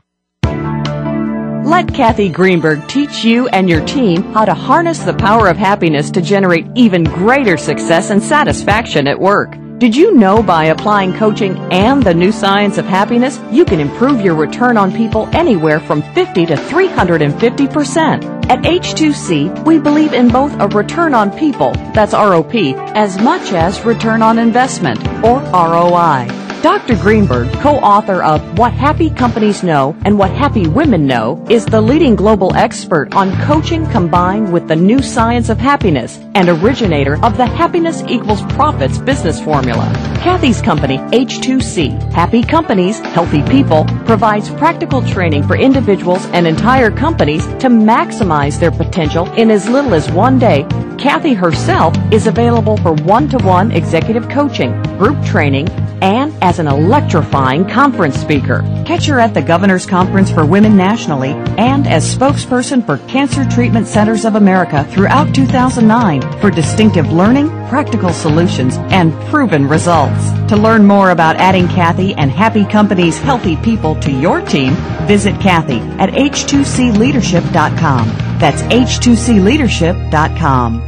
[1.65, 6.11] Let Kathy Greenberg teach you and your team how to harness the power of happiness
[6.11, 9.55] to generate even greater success and satisfaction at work.
[9.83, 14.21] Did you know by applying coaching and the new science of happiness, you can improve
[14.21, 18.49] your return on people anywhere from 50 to 350%?
[18.49, 23.83] At H2C, we believe in both a return on people, that's ROP, as much as
[23.83, 26.52] return on investment, or ROI.
[26.63, 26.95] Dr.
[26.95, 32.15] Greenberg, co-author of What Happy Companies Know and What Happy Women Know, is the leading
[32.15, 37.45] global expert on coaching combined with the new science of happiness and originator of the
[37.45, 39.91] Happiness Equals Profits business formula.
[40.23, 47.45] Kathy's company, H2C, Happy Companies, Healthy People, provides practical training for individuals and entire companies
[47.45, 50.65] to maximize their potential in as little as one day.
[50.97, 55.67] Kathy herself is available for one-to-one executive coaching, group training,
[56.01, 58.61] and as an electrifying conference speaker.
[58.85, 63.87] Catch her at the Governor's Conference for Women nationally and as spokesperson for Cancer Treatment
[63.87, 70.31] Centers of America throughout 2009 for distinctive learning, practical solutions, and proven results.
[70.49, 74.73] To learn more about adding Kathy and Happy Companies Healthy People to your team,
[75.07, 78.32] visit Kathy at h2cleadership.com.
[78.43, 80.81] That's h2cleadership.com.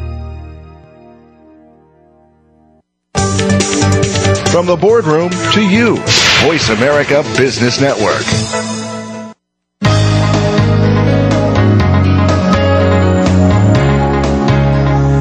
[4.52, 5.96] From the boardroom to you,
[6.44, 8.75] Voice America Business Network.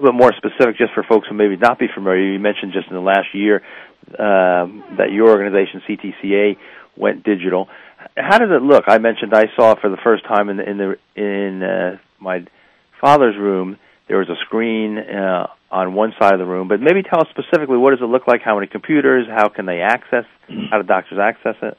[0.00, 2.88] little bit more specific, just for folks who maybe not be familiar, you mentioned just
[2.88, 3.62] in the last year
[4.18, 6.56] um, that your organization, CTCA,
[6.96, 7.68] went digital.
[8.16, 8.84] How did it look?
[8.88, 12.46] I mentioned I saw for the first time in the, in the in uh, my
[13.00, 13.78] father's room.
[14.08, 17.28] There was a screen uh, on one side of the room, but maybe tell us
[17.30, 18.42] specifically what does it look like?
[18.42, 19.26] How many computers?
[19.28, 20.24] How can they access?
[20.70, 21.78] How do doctors access it?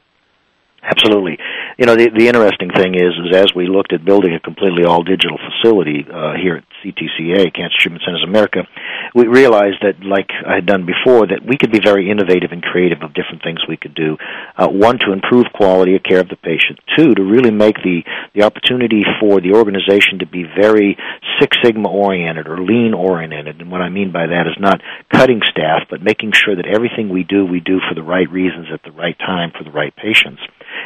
[0.84, 1.38] Absolutely.
[1.78, 4.84] You know, the, the interesting thing is, is as we looked at building a completely
[4.84, 8.68] all digital facility uh, here at CTCA, Cancer Treatment Centers America,
[9.16, 12.62] we realized that, like I had done before, that we could be very innovative and
[12.62, 14.18] creative of different things we could do.
[14.58, 16.80] Uh, one, to improve quality of care of the patient.
[16.98, 18.04] Two, to really make the,
[18.36, 20.98] the opportunity for the organization to be very
[21.40, 23.62] Six Sigma oriented or lean oriented.
[23.62, 24.82] And what I mean by that is not
[25.12, 28.68] cutting staff, but making sure that everything we do, we do for the right reasons
[28.74, 30.42] at the right time for the right patients.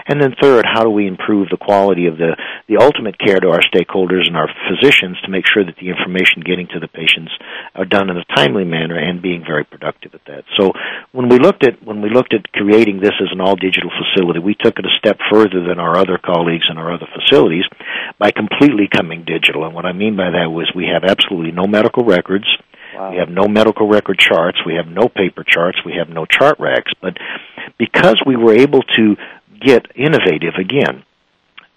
[0.08, 3.50] And then third, how do we improve the quality of the, the ultimate care to
[3.50, 7.32] our stakeholders and our physicians to make sure that the information getting to the patients
[7.74, 10.43] are done in a timely manner and being very productive at that.
[10.58, 10.74] So
[11.12, 14.39] when we looked at when we looked at creating this as an all digital facility,
[14.39, 17.65] we took it a step further than our other colleagues in our other facilities
[18.19, 19.65] by completely coming digital.
[19.65, 22.45] And what I mean by that was we have absolutely no medical records.
[22.95, 23.12] Wow.
[23.12, 24.60] We have no medical record charts.
[24.65, 25.80] We have no paper charts.
[25.86, 26.91] We have no chart racks.
[27.02, 27.17] But
[27.78, 29.15] because we were able to
[29.65, 31.04] get innovative again.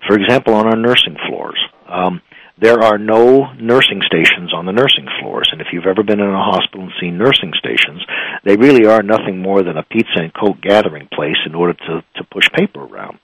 [0.06, 2.22] For example, on our nursing floors, um,
[2.60, 5.48] there are no nursing stations on the nursing floors.
[5.52, 8.04] And if you've ever been in a hospital and seen nursing stations,
[8.44, 12.04] they really are nothing more than a pizza and coke gathering place in order to,
[12.16, 13.18] to push paper around.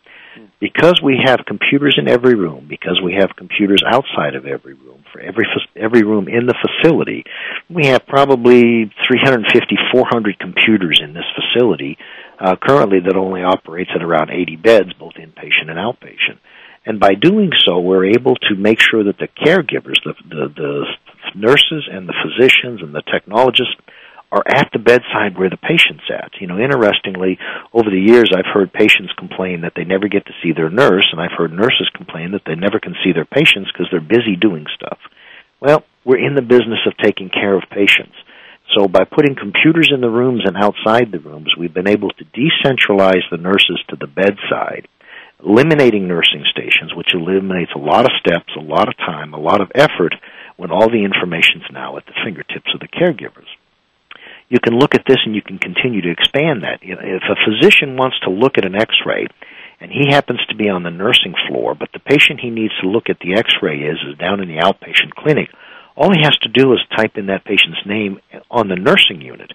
[0.61, 5.05] Because we have computers in every room, because we have computers outside of every room,
[5.13, 5.45] for every
[5.77, 7.25] every room in the facility,
[7.71, 11.99] we have probably 350, 400 computers in this facility
[12.41, 16.39] uh, currently that only operates at around 80 beds, both inpatient and outpatient.
[16.87, 20.85] And by doing so, we're able to make sure that the caregivers, the, the, the
[21.35, 23.75] nurses and the physicians and the technologists,
[24.35, 26.33] are at the bedside where the patient's at.
[26.41, 27.39] You know, interestingly,
[27.73, 31.07] over the years I've heard patients complain that they never get to see their nurse,
[31.13, 34.35] and I've heard nurses complain that they never can see their patients because they're busy
[34.35, 34.99] doing stuff.
[35.61, 38.19] Well, we're in the business of taking care of patients.
[38.73, 42.25] So by putting computers in the rooms and outside the rooms, we've been able to
[42.25, 44.89] decentralize the nurses to the bedside,
[45.45, 49.61] eliminating nursing stations, which eliminates a lot of steps, a lot of time, a lot
[49.61, 50.15] of effort
[50.57, 53.51] when all the information's now at the fingertips of the caregivers.
[54.49, 56.81] You can look at this and you can continue to expand that.
[56.83, 59.27] If a physician wants to look at an x-ray
[59.81, 62.89] and he happens to be on the nursing floor, but the patient he needs to
[62.89, 65.51] look at the x-ray is is down in the outpatient clinic,
[65.97, 68.21] all he has to do is type in that patient's name
[68.51, 69.53] on the nursing unit.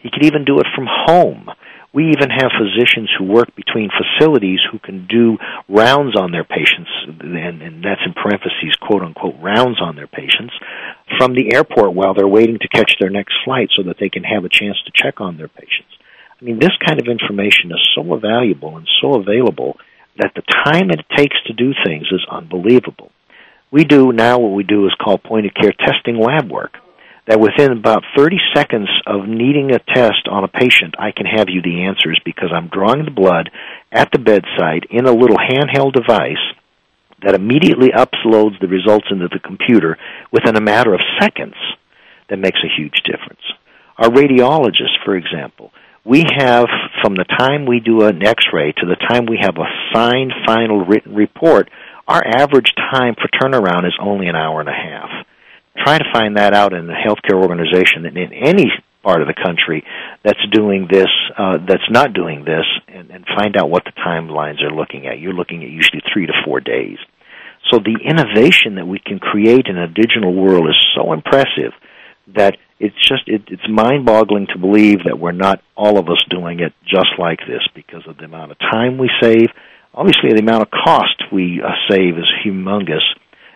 [0.00, 1.48] He could even do it from home.
[1.92, 6.90] We even have physicians who work between facilities who can do rounds on their patients,
[7.06, 10.52] and, and that's in parentheses, quote unquote, rounds on their patients
[11.16, 14.22] from the airport while they're waiting to catch their next flight so that they can
[14.22, 15.96] have a chance to check on their patients.
[16.40, 19.76] I mean, this kind of information is so valuable and so available
[20.18, 23.10] that the time it takes to do things is unbelievable.
[23.70, 26.76] We do now what we do is called point of care testing lab work
[27.26, 31.48] that within about 30 seconds of needing a test on a patient, I can have
[31.50, 33.50] you the answers because I'm drawing the blood
[33.92, 36.40] at the bedside in a little handheld device
[37.22, 39.98] that immediately uploads the results into the computer
[40.32, 41.54] within a matter of seconds.
[42.30, 43.42] That makes a huge difference.
[43.98, 45.72] Our radiologists, for example,
[46.04, 46.66] we have
[47.02, 50.86] from the time we do an x-ray to the time we have a signed final
[50.86, 51.68] written report,
[52.08, 55.26] our average time for turnaround is only an hour and a half
[55.84, 58.66] try to find that out in a healthcare organization in, in any
[59.02, 59.84] part of the country
[60.24, 64.62] that's doing this, uh, that's not doing this, and, and find out what the timelines
[64.62, 65.18] are looking at.
[65.18, 66.98] You're looking at usually three to four days.
[67.70, 71.72] So the innovation that we can create in a digital world is so impressive
[72.34, 76.60] that it's just it, it's mind-boggling to believe that we're not all of us doing
[76.60, 79.48] it just like this because of the amount of time we save.
[79.94, 83.02] Obviously, the amount of cost we uh, save is humongous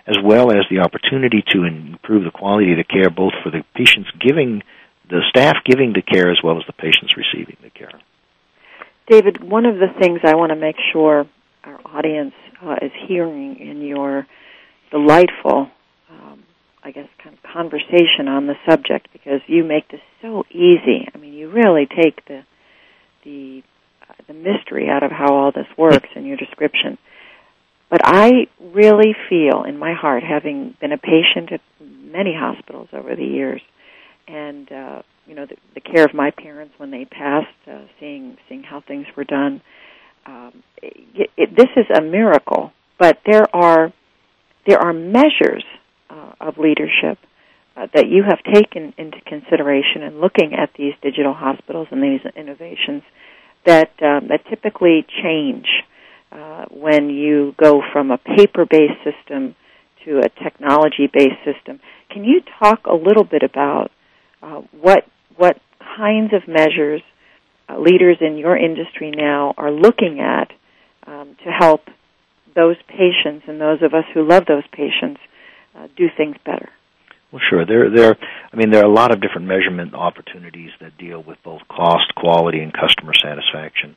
[0.06, 3.62] as well as the opportunity to improve the quality of the care both for the
[3.74, 4.62] patients giving,
[5.08, 7.92] the staff giving the care, as well as the patients receiving the care.
[9.08, 11.26] David, one of the things I want to make sure
[11.64, 14.26] our audience uh, is hearing in your
[14.90, 15.68] delightful,
[16.10, 16.42] um,
[16.82, 21.08] I guess, kind of conversation on the subject, because you make this so easy.
[21.14, 22.42] I mean, you really take the
[23.24, 23.62] the
[24.26, 26.98] the mystery out of how all this works in your description.
[27.90, 33.14] But I really feel in my heart, having been a patient at many hospitals over
[33.14, 33.60] the years,
[34.26, 38.38] and uh, you know the, the care of my parents when they passed, uh, seeing
[38.48, 39.60] seeing how things were done.
[40.24, 43.92] Um, it, it, this is a miracle, but there are
[44.66, 45.64] there are measures
[46.08, 47.18] uh, of leadership
[47.76, 52.20] uh, that you have taken into consideration in looking at these digital hospitals and these
[52.36, 53.02] innovations
[53.64, 55.66] that um, that typically change
[56.32, 59.54] uh, when you go from a paper-based system
[60.04, 61.80] to a technology-based system.
[62.10, 63.90] Can you talk a little bit about
[64.42, 65.04] uh, what
[65.36, 65.60] what
[65.96, 67.02] kinds of measures
[67.68, 70.50] uh, leaders in your industry now are looking at
[71.06, 71.82] um, to help
[72.54, 75.20] those patients and those of us who love those patients
[75.76, 76.68] uh, do things better?
[77.32, 77.64] Well, sure.
[77.64, 78.16] There, there.
[78.52, 82.14] I mean, there are a lot of different measurement opportunities that deal with both cost,
[82.14, 83.96] quality, and customer satisfaction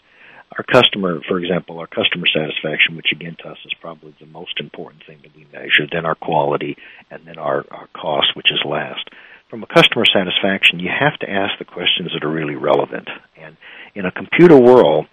[0.58, 4.60] our customer, for example, our customer satisfaction, which again to us is probably the most
[4.60, 6.78] important thing that we measure, then our quality,
[7.12, 9.10] and then our, our cost, which is last.
[9.50, 13.10] From a customer satisfaction, you have to ask the questions that are really relevant.
[13.38, 13.58] And
[13.94, 15.08] in a computer world,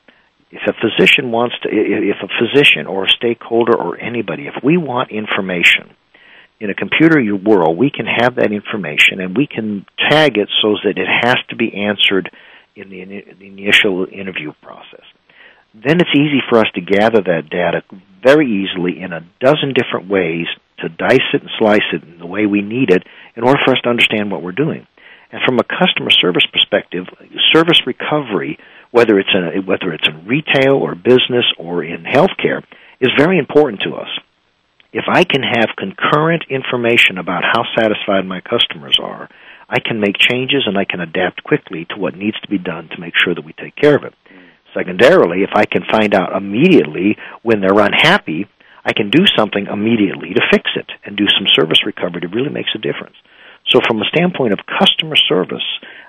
[0.51, 4.77] if a physician wants to, if a physician or a stakeholder or anybody, if we
[4.77, 5.97] want information
[6.62, 10.76] in a computer world, we can have that information and we can tag it so
[10.84, 12.30] that it has to be answered
[12.76, 15.04] in the, in the initial interview process
[15.74, 17.82] then it's easy for us to gather that data
[18.22, 20.46] very easily in a dozen different ways
[20.78, 23.02] to dice it and slice it in the way we need it
[23.36, 24.86] in order for us to understand what we're doing.
[25.30, 27.06] And from a customer service perspective,
[27.52, 28.58] service recovery,
[28.90, 32.62] whether it's in whether it's in retail or business or in healthcare,
[33.00, 34.08] is very important to us.
[34.93, 39.28] If I can have concurrent information about how satisfied my customers are,
[39.66, 42.90] I can make changes and I can adapt quickly to what needs to be done
[42.90, 44.12] to make sure that we take care of it.
[44.74, 48.47] Secondarily, if I can find out immediately when they're unhappy,
[48.84, 52.20] I can do something immediately to fix it and do some service recovery.
[52.24, 53.16] It really makes a difference.
[53.70, 55.64] So, from a standpoint of customer service,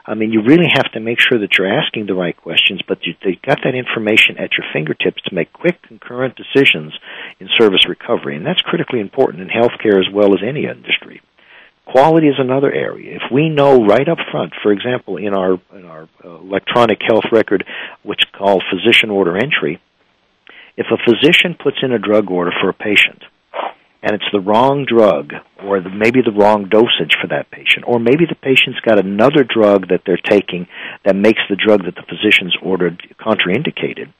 [0.05, 2.99] I mean, you really have to make sure that you're asking the right questions, but
[3.05, 6.93] you, have got that information at your fingertips to make quick, concurrent decisions
[7.39, 11.21] in service recovery, and that's critically important in healthcare as well as any industry.
[11.85, 13.15] Quality is another area.
[13.15, 17.25] If we know right up front, for example, in our in our uh, electronic health
[17.31, 17.65] record,
[18.03, 19.81] which is called physician order entry,
[20.77, 23.23] if a physician puts in a drug order for a patient
[24.03, 25.31] and it's the wrong drug
[25.63, 29.43] or the, maybe the wrong dosage for that patient or maybe the patient's got another
[29.47, 30.67] drug that they're taking
[31.05, 34.11] that makes the drug that the physician's ordered contraindicated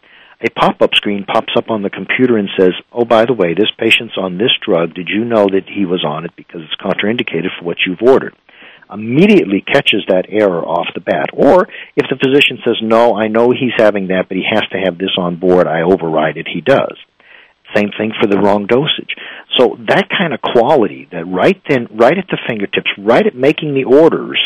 [0.44, 3.72] a pop-up screen pops up on the computer and says, "Oh, by the way, this
[3.78, 4.94] patient's on this drug.
[4.94, 8.36] Did you know that he was on it because it's contraindicated for what you've ordered?"
[8.92, 11.30] Immediately catches that error off the bat.
[11.32, 14.80] Or if the physician says, "No, I know he's having that, but he has to
[14.80, 15.66] have this on board.
[15.66, 16.98] I override it." He does.
[17.76, 19.16] Same thing for the wrong dosage.
[19.58, 23.74] So that kind of quality, that right then, right at the fingertips, right at making
[23.74, 24.40] the orders,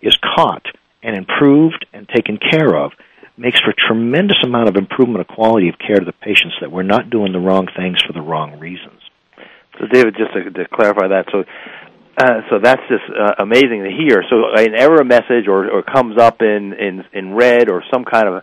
[0.00, 0.66] is caught
[1.02, 2.92] and improved and taken care of
[3.36, 6.70] makes for a tremendous amount of improvement of quality of care to the patients that
[6.70, 9.00] we're not doing the wrong things for the wrong reasons.
[9.78, 11.44] So, David, just to, to clarify that, so
[12.16, 14.22] uh, so that's just uh, amazing to hear.
[14.30, 18.28] So, an error message or, or comes up in, in in red or some kind
[18.28, 18.42] of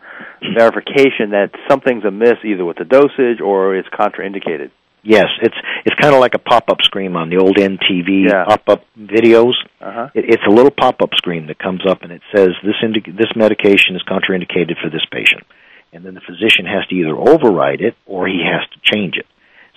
[0.57, 4.71] verification that something's amiss, either with the dosage or it's contraindicated.
[5.03, 5.55] Yes, it's
[5.85, 8.45] it's kind of like a pop-up screen on the old MTV Yeah.
[8.45, 9.53] pop-up videos.
[9.79, 10.09] Uh-huh.
[10.13, 13.31] It, it's a little pop-up screen that comes up and it says this indi- this
[13.35, 15.43] medication is contraindicated for this patient,
[15.91, 19.25] and then the physician has to either override it or he has to change it.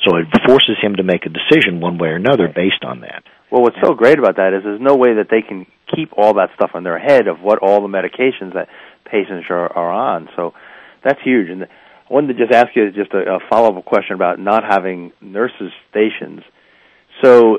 [0.07, 3.25] So it forces him to make a decision one way or another based on that.
[3.51, 6.35] Well, what's so great about that is there's no way that they can keep all
[6.35, 8.69] that stuff in their head of what all the medications that
[9.05, 10.29] patients are, are on.
[10.35, 10.55] So
[11.05, 11.51] that's huge.
[11.51, 11.69] And I
[12.13, 16.41] wanted to just ask you just a, a follow-up question about not having nurses stations.
[17.23, 17.59] So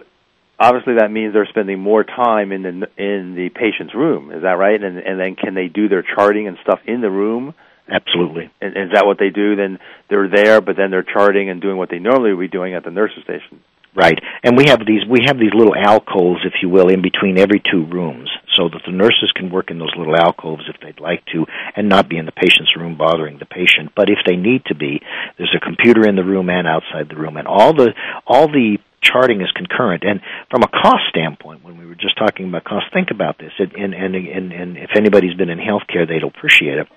[0.60, 4.32] obviously that means they're spending more time in the in the patient's room.
[4.32, 4.82] Is that right?
[4.82, 7.54] And and then can they do their charting and stuff in the room?
[7.88, 8.52] Absolutely.
[8.62, 9.56] And is that what they do?
[9.56, 9.78] Then
[10.10, 12.84] they're there, but then they're charting and doing what they normally would be doing at
[12.84, 13.62] the nurses station.
[13.96, 17.40] Right, and we have these we have these little alcoves, if you will, in between
[17.40, 21.00] every two rooms, so that the nurses can work in those little alcoves if they'd
[21.00, 21.46] like to,
[21.78, 23.96] and not be in the patient's room bothering the patient.
[23.96, 25.00] But if they need to be,
[25.38, 27.94] there's a computer in the room and outside the room, and all the
[28.28, 30.04] all the charting is concurrent.
[30.04, 30.20] And
[30.52, 33.54] from a cost standpoint, when we were just talking about cost, think about this.
[33.60, 36.88] It, and, and and and if anybody's been in healthcare, they'll appreciate it.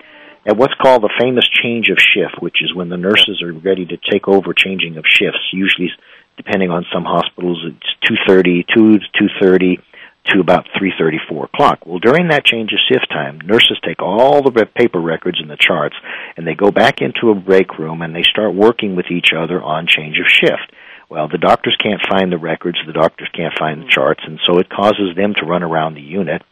[0.47, 3.87] At what's called the famous change of shift, which is when the nurses are ready
[3.87, 5.91] to take over changing of shifts, usually
[6.39, 9.83] depending on some hospitals, it's 2.30, 2 to 2.30
[10.31, 11.81] to about 3.30, 4 o'clock.
[11.85, 15.57] Well, during that change of shift time, nurses take all the paper records and the
[15.59, 15.97] charts,
[16.37, 19.61] and they go back into a break room and they start working with each other
[19.61, 20.73] on change of shift.
[21.11, 24.59] Well, the doctors can't find the records, the doctors can't find the charts, and so
[24.59, 26.43] it causes them to run around the unit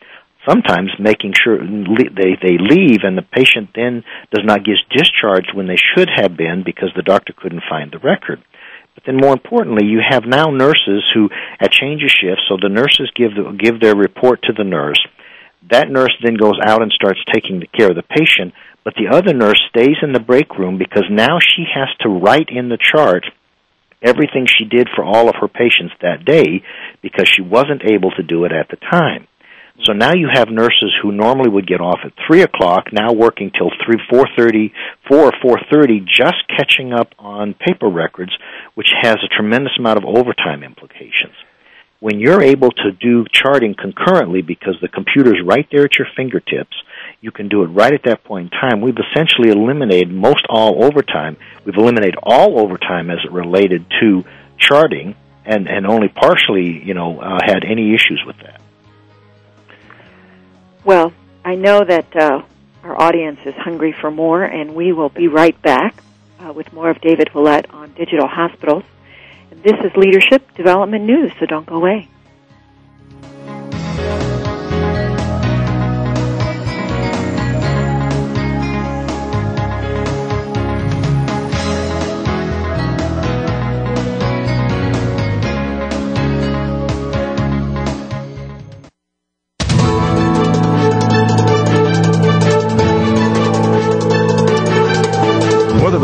[0.49, 5.66] sometimes making sure they they leave and the patient then does not get discharged when
[5.66, 8.41] they should have been because the doctor couldn't find the record.
[8.97, 11.28] But then more importantly, you have now nurses who
[11.61, 14.99] at change of shift, so the nurses give the, give their report to the nurse.
[15.70, 19.34] That nurse then goes out and starts taking care of the patient, but the other
[19.34, 23.26] nurse stays in the break room because now she has to write in the chart
[24.03, 26.62] everything she did for all of her patients that day
[27.03, 29.26] because she wasn't able to do it at the time.
[29.85, 33.51] So now you have nurses who normally would get off at three o'clock, now working
[33.57, 34.72] till three, four thirty,
[35.07, 38.33] four or four thirty, just catching up on paper records,
[38.74, 41.35] which has a tremendous amount of overtime implications.
[42.01, 46.77] When you're able to do charting concurrently because the computer's right there at your fingertips,
[47.20, 48.81] you can do it right at that point in time.
[48.81, 51.37] We've essentially eliminated most all overtime.
[51.64, 54.24] We've eliminated all overtime as it related to
[54.59, 55.14] charting,
[55.45, 58.61] and and only partially, you know, uh, had any issues with that.
[60.87, 61.12] Well,
[61.45, 62.43] I know that uh,
[62.84, 66.01] our audience is hungry for more, and we will be right back
[66.39, 68.84] uh, with more of David Veillette on digital hospitals.
[69.51, 72.09] And this is Leadership Development News, so don't go away.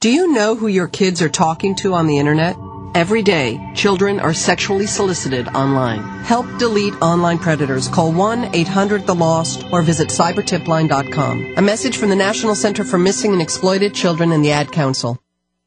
[0.00, 2.54] Do you know who your kids are talking to on the internet?
[2.98, 6.00] Every day, children are sexually solicited online.
[6.24, 7.86] Help delete online predators.
[7.86, 11.54] Call 1-800-THE-LOST or visit cybertipline.com.
[11.56, 15.16] A message from the National Center for Missing and Exploited Children and the Ad Council.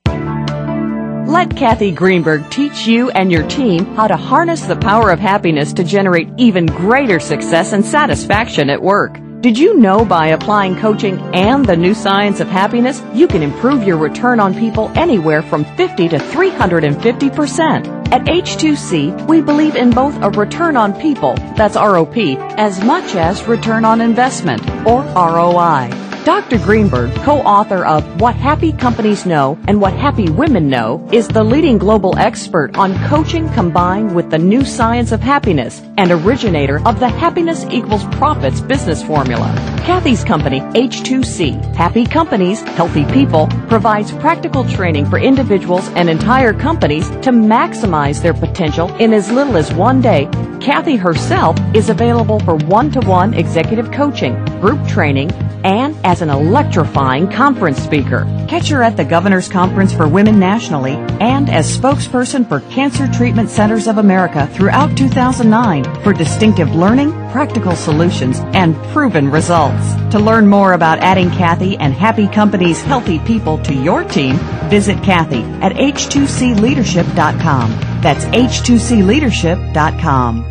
[0.05, 5.71] Let Kathy Greenberg teach you and your team how to harness the power of happiness
[5.71, 9.17] to generate even greater success and satisfaction at work.
[9.41, 13.81] Did you know by applying coaching and the new science of happiness, you can improve
[13.81, 18.11] your return on people anywhere from 50 to 350%?
[18.11, 23.47] At H2C, we believe in both a return on people, that's ROP, as much as
[23.47, 26.10] return on investment, or ROI.
[26.23, 26.59] Dr.
[26.59, 31.79] Greenberg, co-author of What Happy Companies Know and What Happy Women Know, is the leading
[31.79, 37.09] global expert on coaching combined with the new science of happiness and originator of the
[37.09, 39.51] Happiness Equals Profits business formula.
[39.83, 47.09] Kathy's company, H2C, Happy Companies, Healthy People, provides practical training for individuals and entire companies
[47.09, 50.29] to maximize their potential in as little as one day.
[50.61, 55.31] Kathy herself is available for one-to-one executive coaching, group training,
[55.63, 58.25] and as an electrifying conference speaker.
[58.49, 63.49] Catch her at the Governor's Conference for Women nationally and as spokesperson for Cancer Treatment
[63.49, 69.95] Centers of America throughout 2009 for distinctive learning, practical solutions, and proven results.
[70.11, 74.35] To learn more about adding Kathy and Happy Company's healthy people to your team,
[74.69, 78.01] visit Kathy at h2cleadership.com.
[78.01, 80.50] That's h2cleadership.com.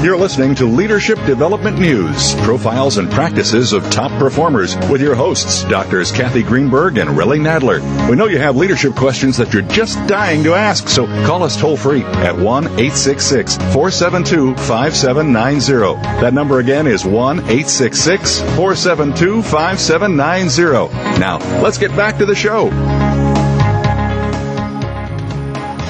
[0.00, 5.64] You're listening to Leadership Development News, profiles and practices of top performers with your hosts,
[5.64, 7.80] Doctors Kathy Greenberg and Relly Nadler.
[8.08, 11.60] We know you have leadership questions that you're just dying to ask, so call us
[11.60, 16.00] toll free at 1 866 472 5790.
[16.20, 21.18] That number again is 1 866 472 5790.
[21.18, 22.66] Now, let's get back to the show.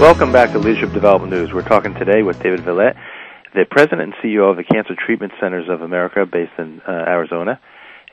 [0.01, 1.53] Welcome back to Leadership Development News.
[1.53, 2.97] We're talking today with David Veillette,
[3.55, 7.61] the president and CEO of the Cancer Treatment Centers of America, based in uh, Arizona.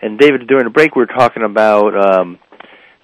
[0.02, 2.40] And David, during the break, we were talking about um,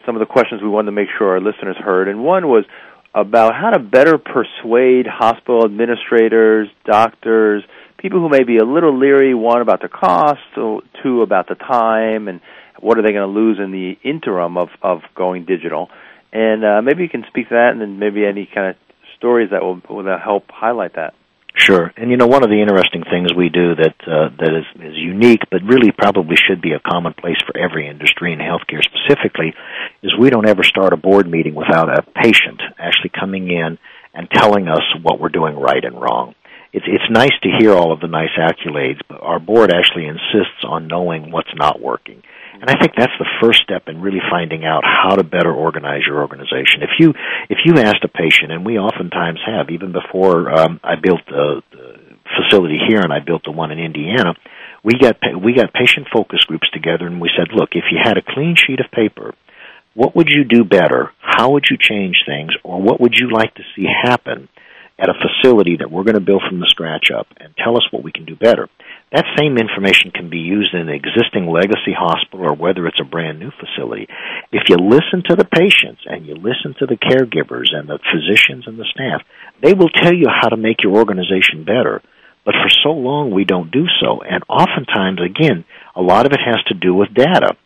[0.06, 2.66] some of the questions we wanted to make sure our listeners heard, and one was
[3.14, 7.64] about how to better persuade hospital administrators, doctors,
[7.98, 12.28] people who may be a little leery, one about the cost, two about the time,
[12.28, 12.42] and
[12.80, 15.90] what are they going to lose in the interim of of going digital.
[16.34, 18.76] And uh, maybe you can speak to that, and then maybe any kind of
[19.18, 21.14] stories that will, will help highlight that.
[21.54, 24.66] Sure, and you know one of the interesting things we do that uh, that is,
[24.82, 29.54] is unique, but really probably should be a commonplace for every industry in healthcare specifically,
[30.02, 33.78] is we don't ever start a board meeting without a patient actually coming in
[34.14, 36.36] and telling us what we're doing right and wrong.
[36.74, 40.64] It's it's nice to hear all of the nice accolades, but our board actually insists
[40.64, 42.24] on knowing what's not working.
[42.62, 46.02] And I think that's the first step in really finding out how to better organize
[46.06, 46.86] your organization.
[46.86, 47.10] If you
[47.50, 51.64] if you asked a patient, and we oftentimes have, even before um, I built the,
[51.72, 51.98] the
[52.38, 54.36] facility here and I built the one in Indiana,
[54.84, 58.18] we got we got patient focus groups together and we said, look, if you had
[58.18, 59.34] a clean sheet of paper,
[59.96, 61.12] what would you do better?
[61.20, 64.50] How would you change things, or what would you like to see happen
[65.00, 67.26] at a facility that we're going to build from the scratch up?
[67.38, 68.70] And tell us what we can do better.
[69.12, 73.04] That same information can be used in an existing legacy hospital or whether it's a
[73.04, 74.08] brand new facility.
[74.54, 78.68] If you listen to the patients and you listen to the caregivers and the physicians
[78.68, 79.22] and the staff,
[79.62, 82.02] they will tell you how to make your organization better.
[82.46, 84.22] But for so long we don't do so.
[84.24, 87.58] And oftentimes, again, a lot of it has to do with data.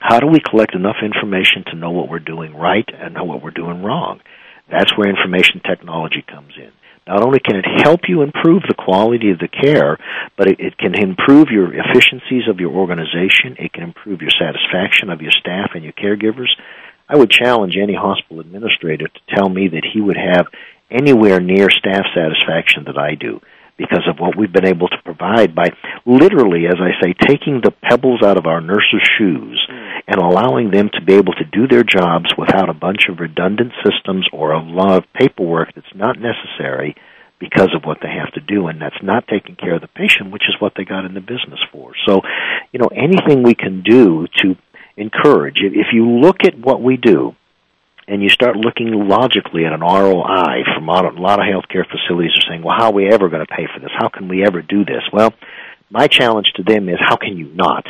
[0.00, 3.42] How do we collect enough information to know what we're doing right and know what
[3.42, 4.20] we're doing wrong?
[4.68, 6.72] That's where information technology comes in.
[7.08, 9.96] Not only can it help you improve the quality of the care,
[10.36, 13.56] but it, it, can improve your efficiencies of your organization.
[13.58, 16.52] It can improve your satisfaction of your staff and your caregivers.
[17.08, 20.48] I would challenge any hospital administrator to tell me that he would have
[20.90, 23.40] anywhere near staff satisfaction that I do
[23.78, 25.70] because of what we've been able to provide by
[26.04, 30.00] literally, as I say, taking the pebbles out of our nurses' shoes mm.
[30.06, 33.72] and allowing them to be able to do their jobs without a bunch of redundant
[33.86, 36.96] systems or a lot of paperwork that's not necessary
[37.38, 40.32] because of what they have to do, and that's not taking care of the patient,
[40.32, 41.92] which is what they got in the business for.
[42.04, 42.20] So,
[42.72, 44.56] you know, anything we can do to
[44.96, 47.36] encourage, if you look at what we do,
[48.08, 52.48] and you start looking logically at an ROI from a lot of healthcare facilities are
[52.48, 53.90] saying, well, how are we ever going to pay for this?
[53.96, 55.02] How can we ever do this?
[55.12, 55.34] Well,
[55.90, 57.84] my challenge to them is, how can you not?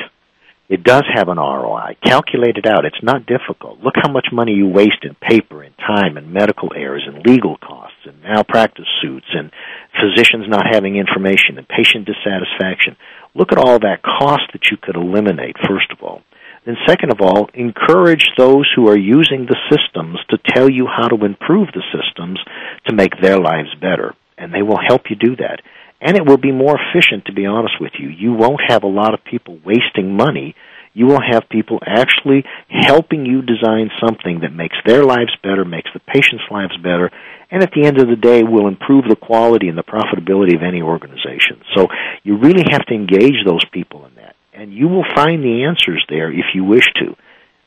[0.69, 1.97] It does have an ROI.
[2.05, 2.85] Calculate it out.
[2.85, 3.81] It's not difficult.
[3.81, 7.57] Look how much money you waste in paper and time and medical errors and legal
[7.57, 9.51] costs and malpractice suits and
[9.99, 12.97] physicians not having information and patient dissatisfaction.
[13.35, 16.23] Look at all that cost that you could eliminate, first of all.
[16.65, 21.09] Then, second of all, encourage those who are using the systems to tell you how
[21.09, 22.39] to improve the systems
[22.87, 24.15] to make their lives better.
[24.37, 25.61] And they will help you do that.
[26.01, 28.09] And it will be more efficient, to be honest with you.
[28.09, 30.55] You won't have a lot of people wasting money.
[30.95, 35.91] You will have people actually helping you design something that makes their lives better, makes
[35.93, 37.11] the patient's lives better,
[37.51, 40.63] and at the end of the day will improve the quality and the profitability of
[40.63, 41.63] any organization.
[41.75, 41.89] So
[42.23, 46.05] you really have to engage those people in that and you will find the answers
[46.09, 47.15] there if you wish to.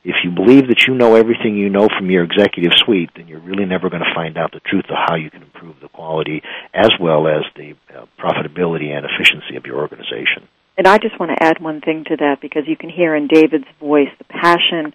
[0.03, 3.39] If you believe that you know everything you know from your executive suite, then you're
[3.39, 6.41] really never going to find out the truth of how you can improve the quality
[6.73, 10.49] as well as the uh, profitability and efficiency of your organization.
[10.77, 13.27] And I just want to add one thing to that because you can hear in
[13.27, 14.93] David's voice the passion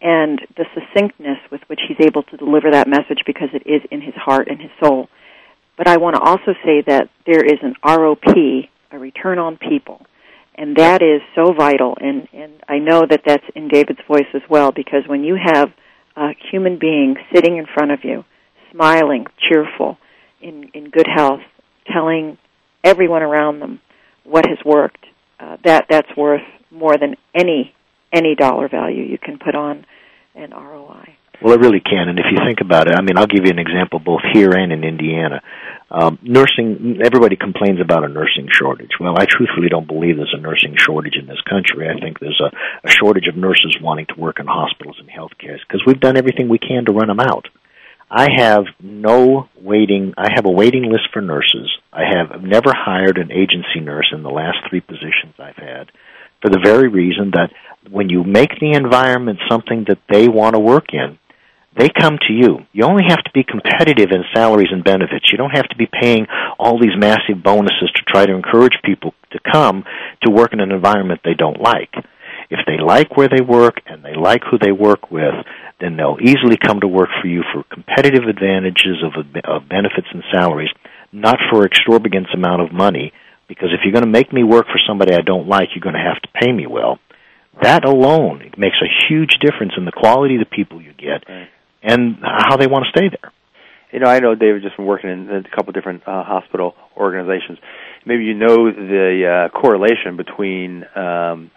[0.00, 4.00] and the succinctness with which he's able to deliver that message because it is in
[4.00, 5.08] his heart and his soul.
[5.76, 10.06] But I want to also say that there is an ROP, a return on people,
[10.56, 14.42] and that is so vital and and I know that that's in David's voice as
[14.48, 15.70] well because when you have
[16.16, 18.24] a human being sitting in front of you
[18.72, 19.98] smiling cheerful
[20.40, 21.40] in in good health
[21.92, 22.38] telling
[22.82, 23.80] everyone around them
[24.24, 25.04] what has worked
[25.38, 27.74] uh, that that's worth more than any
[28.12, 29.84] any dollar value you can put on
[30.34, 32.08] an ROI well, it really can.
[32.08, 34.52] And if you think about it, I mean, I'll give you an example both here
[34.52, 35.42] and in Indiana.
[35.88, 38.90] Um, nursing, everybody complains about a nursing shortage.
[38.98, 41.88] Well, I truthfully don't believe there's a nursing shortage in this country.
[41.88, 42.50] I think there's a,
[42.86, 46.48] a shortage of nurses wanting to work in hospitals and healthcare because we've done everything
[46.48, 47.46] we can to run them out.
[48.10, 50.14] I have no waiting.
[50.16, 51.70] I have a waiting list for nurses.
[51.92, 55.90] I have never hired an agency nurse in the last three positions I've had
[56.42, 57.50] for the very reason that
[57.90, 61.18] when you make the environment something that they want to work in,
[61.76, 62.64] they come to you.
[62.72, 65.30] You only have to be competitive in salaries and benefits.
[65.30, 66.26] You don't have to be paying
[66.58, 69.84] all these massive bonuses to try to encourage people to come
[70.22, 71.92] to work in an environment they don't like.
[72.48, 75.34] If they like where they work and they like who they work with,
[75.80, 79.12] then they'll easily come to work for you for competitive advantages of,
[79.44, 80.70] of benefits and salaries,
[81.12, 83.12] not for exorbitant amount of money.
[83.48, 85.94] Because if you're going to make me work for somebody I don't like, you're going
[85.94, 86.98] to have to pay me well.
[87.62, 91.28] That alone makes a huge difference in the quality of the people you get.
[91.28, 91.48] Right
[91.86, 93.32] and how they want to stay there.
[93.92, 97.58] You know, I know David just been working in a couple different uh, hospital organizations.
[98.04, 101.50] Maybe you know the uh, correlation between um,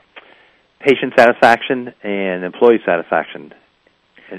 [0.80, 3.54] patient satisfaction and employee satisfaction.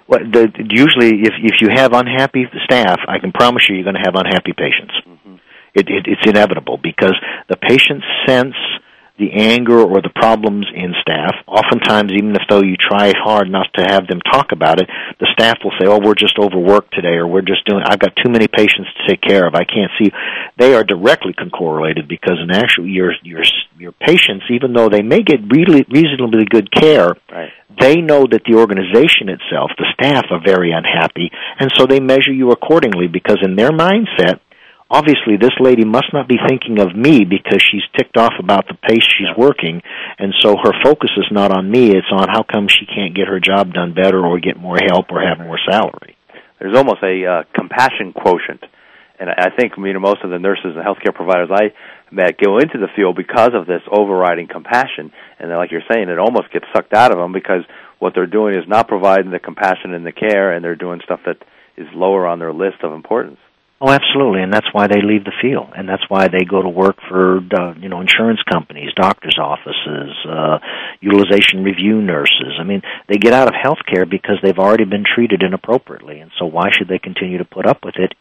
[0.06, 3.98] Well, the, usually, if if you have unhappy staff, I can promise you, you're going
[3.98, 4.94] to have unhappy patients.
[5.04, 5.34] Mm-hmm.
[5.74, 7.14] It, it, it's inevitable because
[7.48, 8.54] the patients sense
[9.20, 11.36] the anger or the problems in staff.
[11.46, 14.88] Oftentimes, even if though you try hard not to have them talk about it,
[15.20, 17.84] the staff will say, "Oh, we're just overworked today," or "We're just doing.
[17.84, 19.54] I've got too many patients to take care of.
[19.54, 20.10] I can't see."
[20.56, 23.42] They are directly correlated because in actual your your
[23.78, 27.52] your patients, even though they may get really reasonably good care, right.
[27.78, 32.32] they know that the organization itself, the staff, are very unhappy, and so they measure
[32.32, 34.40] you accordingly because in their mindset
[34.90, 38.74] obviously this lady must not be thinking of me because she's ticked off about the
[38.74, 39.80] pace she's working
[40.18, 41.90] and so her focus is not on me.
[41.90, 45.06] It's on how come she can't get her job done better or get more help
[45.10, 46.16] or have more salary.
[46.58, 48.64] There's almost a uh, compassion quotient
[49.20, 51.70] and i think you know most of the nurses and healthcare providers i
[52.10, 56.18] met go into the field because of this overriding compassion and like you're saying it
[56.18, 57.62] almost gets sucked out of them because
[57.98, 61.20] what they're doing is not providing the compassion and the care and they're doing stuff
[61.26, 61.36] that
[61.76, 63.38] is lower on their list of importance
[63.82, 66.68] Oh, absolutely, and that's why they leave the field, and that's why they go to
[66.68, 70.58] work for uh, you know insurance companies, doctors' offices, uh,
[71.00, 72.60] utilization review nurses.
[72.60, 76.44] I mean, they get out of healthcare because they've already been treated inappropriately, and so
[76.44, 78.12] why should they continue to put up with it?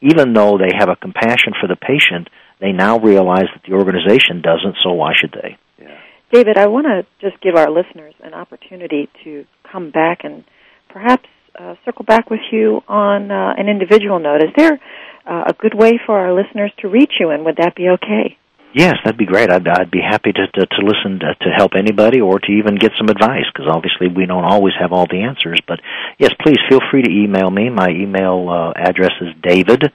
[0.00, 2.28] Even though they have a compassion for the patient,
[2.60, 4.78] they now realize that the organization doesn't.
[4.82, 5.58] So why should they?
[5.80, 5.96] Yeah.
[6.32, 10.42] David, I want to just give our listeners an opportunity to come back and
[10.88, 11.28] perhaps
[11.58, 14.42] uh, circle back with you on uh, an individual note.
[14.42, 14.80] Is there
[15.26, 18.36] uh, a good way for our listeners to reach you, and would that be okay?
[18.74, 19.50] Yes, that'd be great.
[19.50, 22.76] I'd, I'd be happy to, to, to listen to, to help anybody or to even
[22.76, 25.58] get some advice because obviously we don't always have all the answers.
[25.66, 25.80] But
[26.18, 27.70] yes, please feel free to email me.
[27.70, 29.90] My email uh, address is david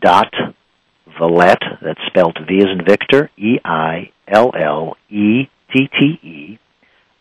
[0.00, 0.32] dot
[1.18, 1.80] Veillette.
[1.82, 6.58] That's spelled V as in Victor, E I L L E T T E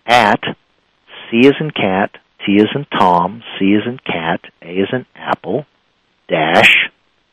[0.06, 0.42] at
[1.30, 2.12] C as in cat,
[2.46, 5.66] T as in Tom, C as in cat, A as in apple,
[6.28, 6.90] dash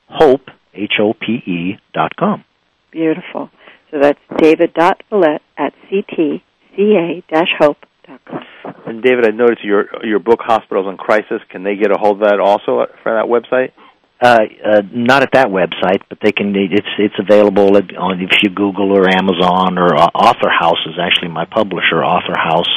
[0.09, 2.45] hope, H O P E dot com.
[2.91, 3.51] Beautiful.
[3.91, 8.45] So that's David dot Veillette at ctca dash hope dot com.
[8.87, 11.41] And David, I noticed your your book Hospitals in Crisis.
[11.51, 13.73] Can they get a hold of that also for that website?
[14.21, 16.55] Uh, uh, not at that website, but they can.
[16.55, 20.95] It's it's available at, on if you Google or Amazon or uh, Author House is
[21.01, 22.05] actually my publisher.
[22.05, 22.71] Author House,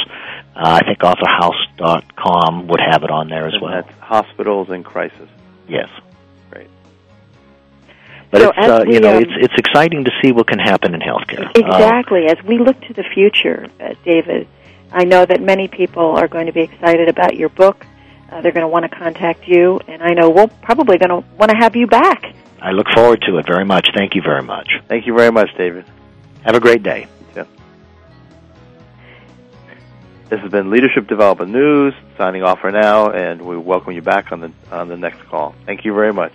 [0.55, 3.83] uh, I think AuthorHouse.com would have it on there as and well.
[3.83, 5.29] That's Hospitals in Crisis.
[5.67, 5.89] Yes.
[6.49, 6.69] Great.
[8.31, 10.59] But So it's uh, we, you know um, it's it's exciting to see what can
[10.59, 11.45] happen in healthcare.
[11.45, 12.27] Um, Exactly.
[12.27, 14.47] As we look to the future, uh, David,
[14.91, 17.85] I know that many people are going to be excited about your book.
[18.31, 21.27] Uh, they're going to want to contact you, and I know we're probably going to
[21.37, 22.33] want to have you back.
[22.61, 23.89] I look forward to it very much.
[23.95, 24.69] Thank you very much.
[24.87, 25.85] Thank you very much, David.
[26.43, 27.07] Have a great day.
[30.29, 31.93] This has been Leadership Development News.
[32.17, 35.53] Signing off for now, and we welcome you back on the on the next call.
[35.67, 36.33] Thank you very much.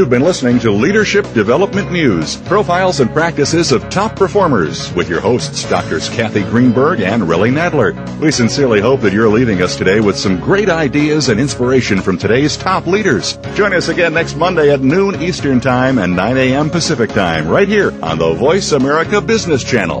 [0.00, 5.20] You've been listening to Leadership Development News, profiles and practices of top performers with your
[5.20, 7.92] hosts, Doctors Kathy Greenberg and Relly Nadler.
[8.18, 12.16] We sincerely hope that you're leaving us today with some great ideas and inspiration from
[12.16, 13.36] today's top leaders.
[13.54, 16.70] Join us again next Monday at noon Eastern Time and 9 a.m.
[16.70, 20.00] Pacific Time, right here on the Voice America Business Channel.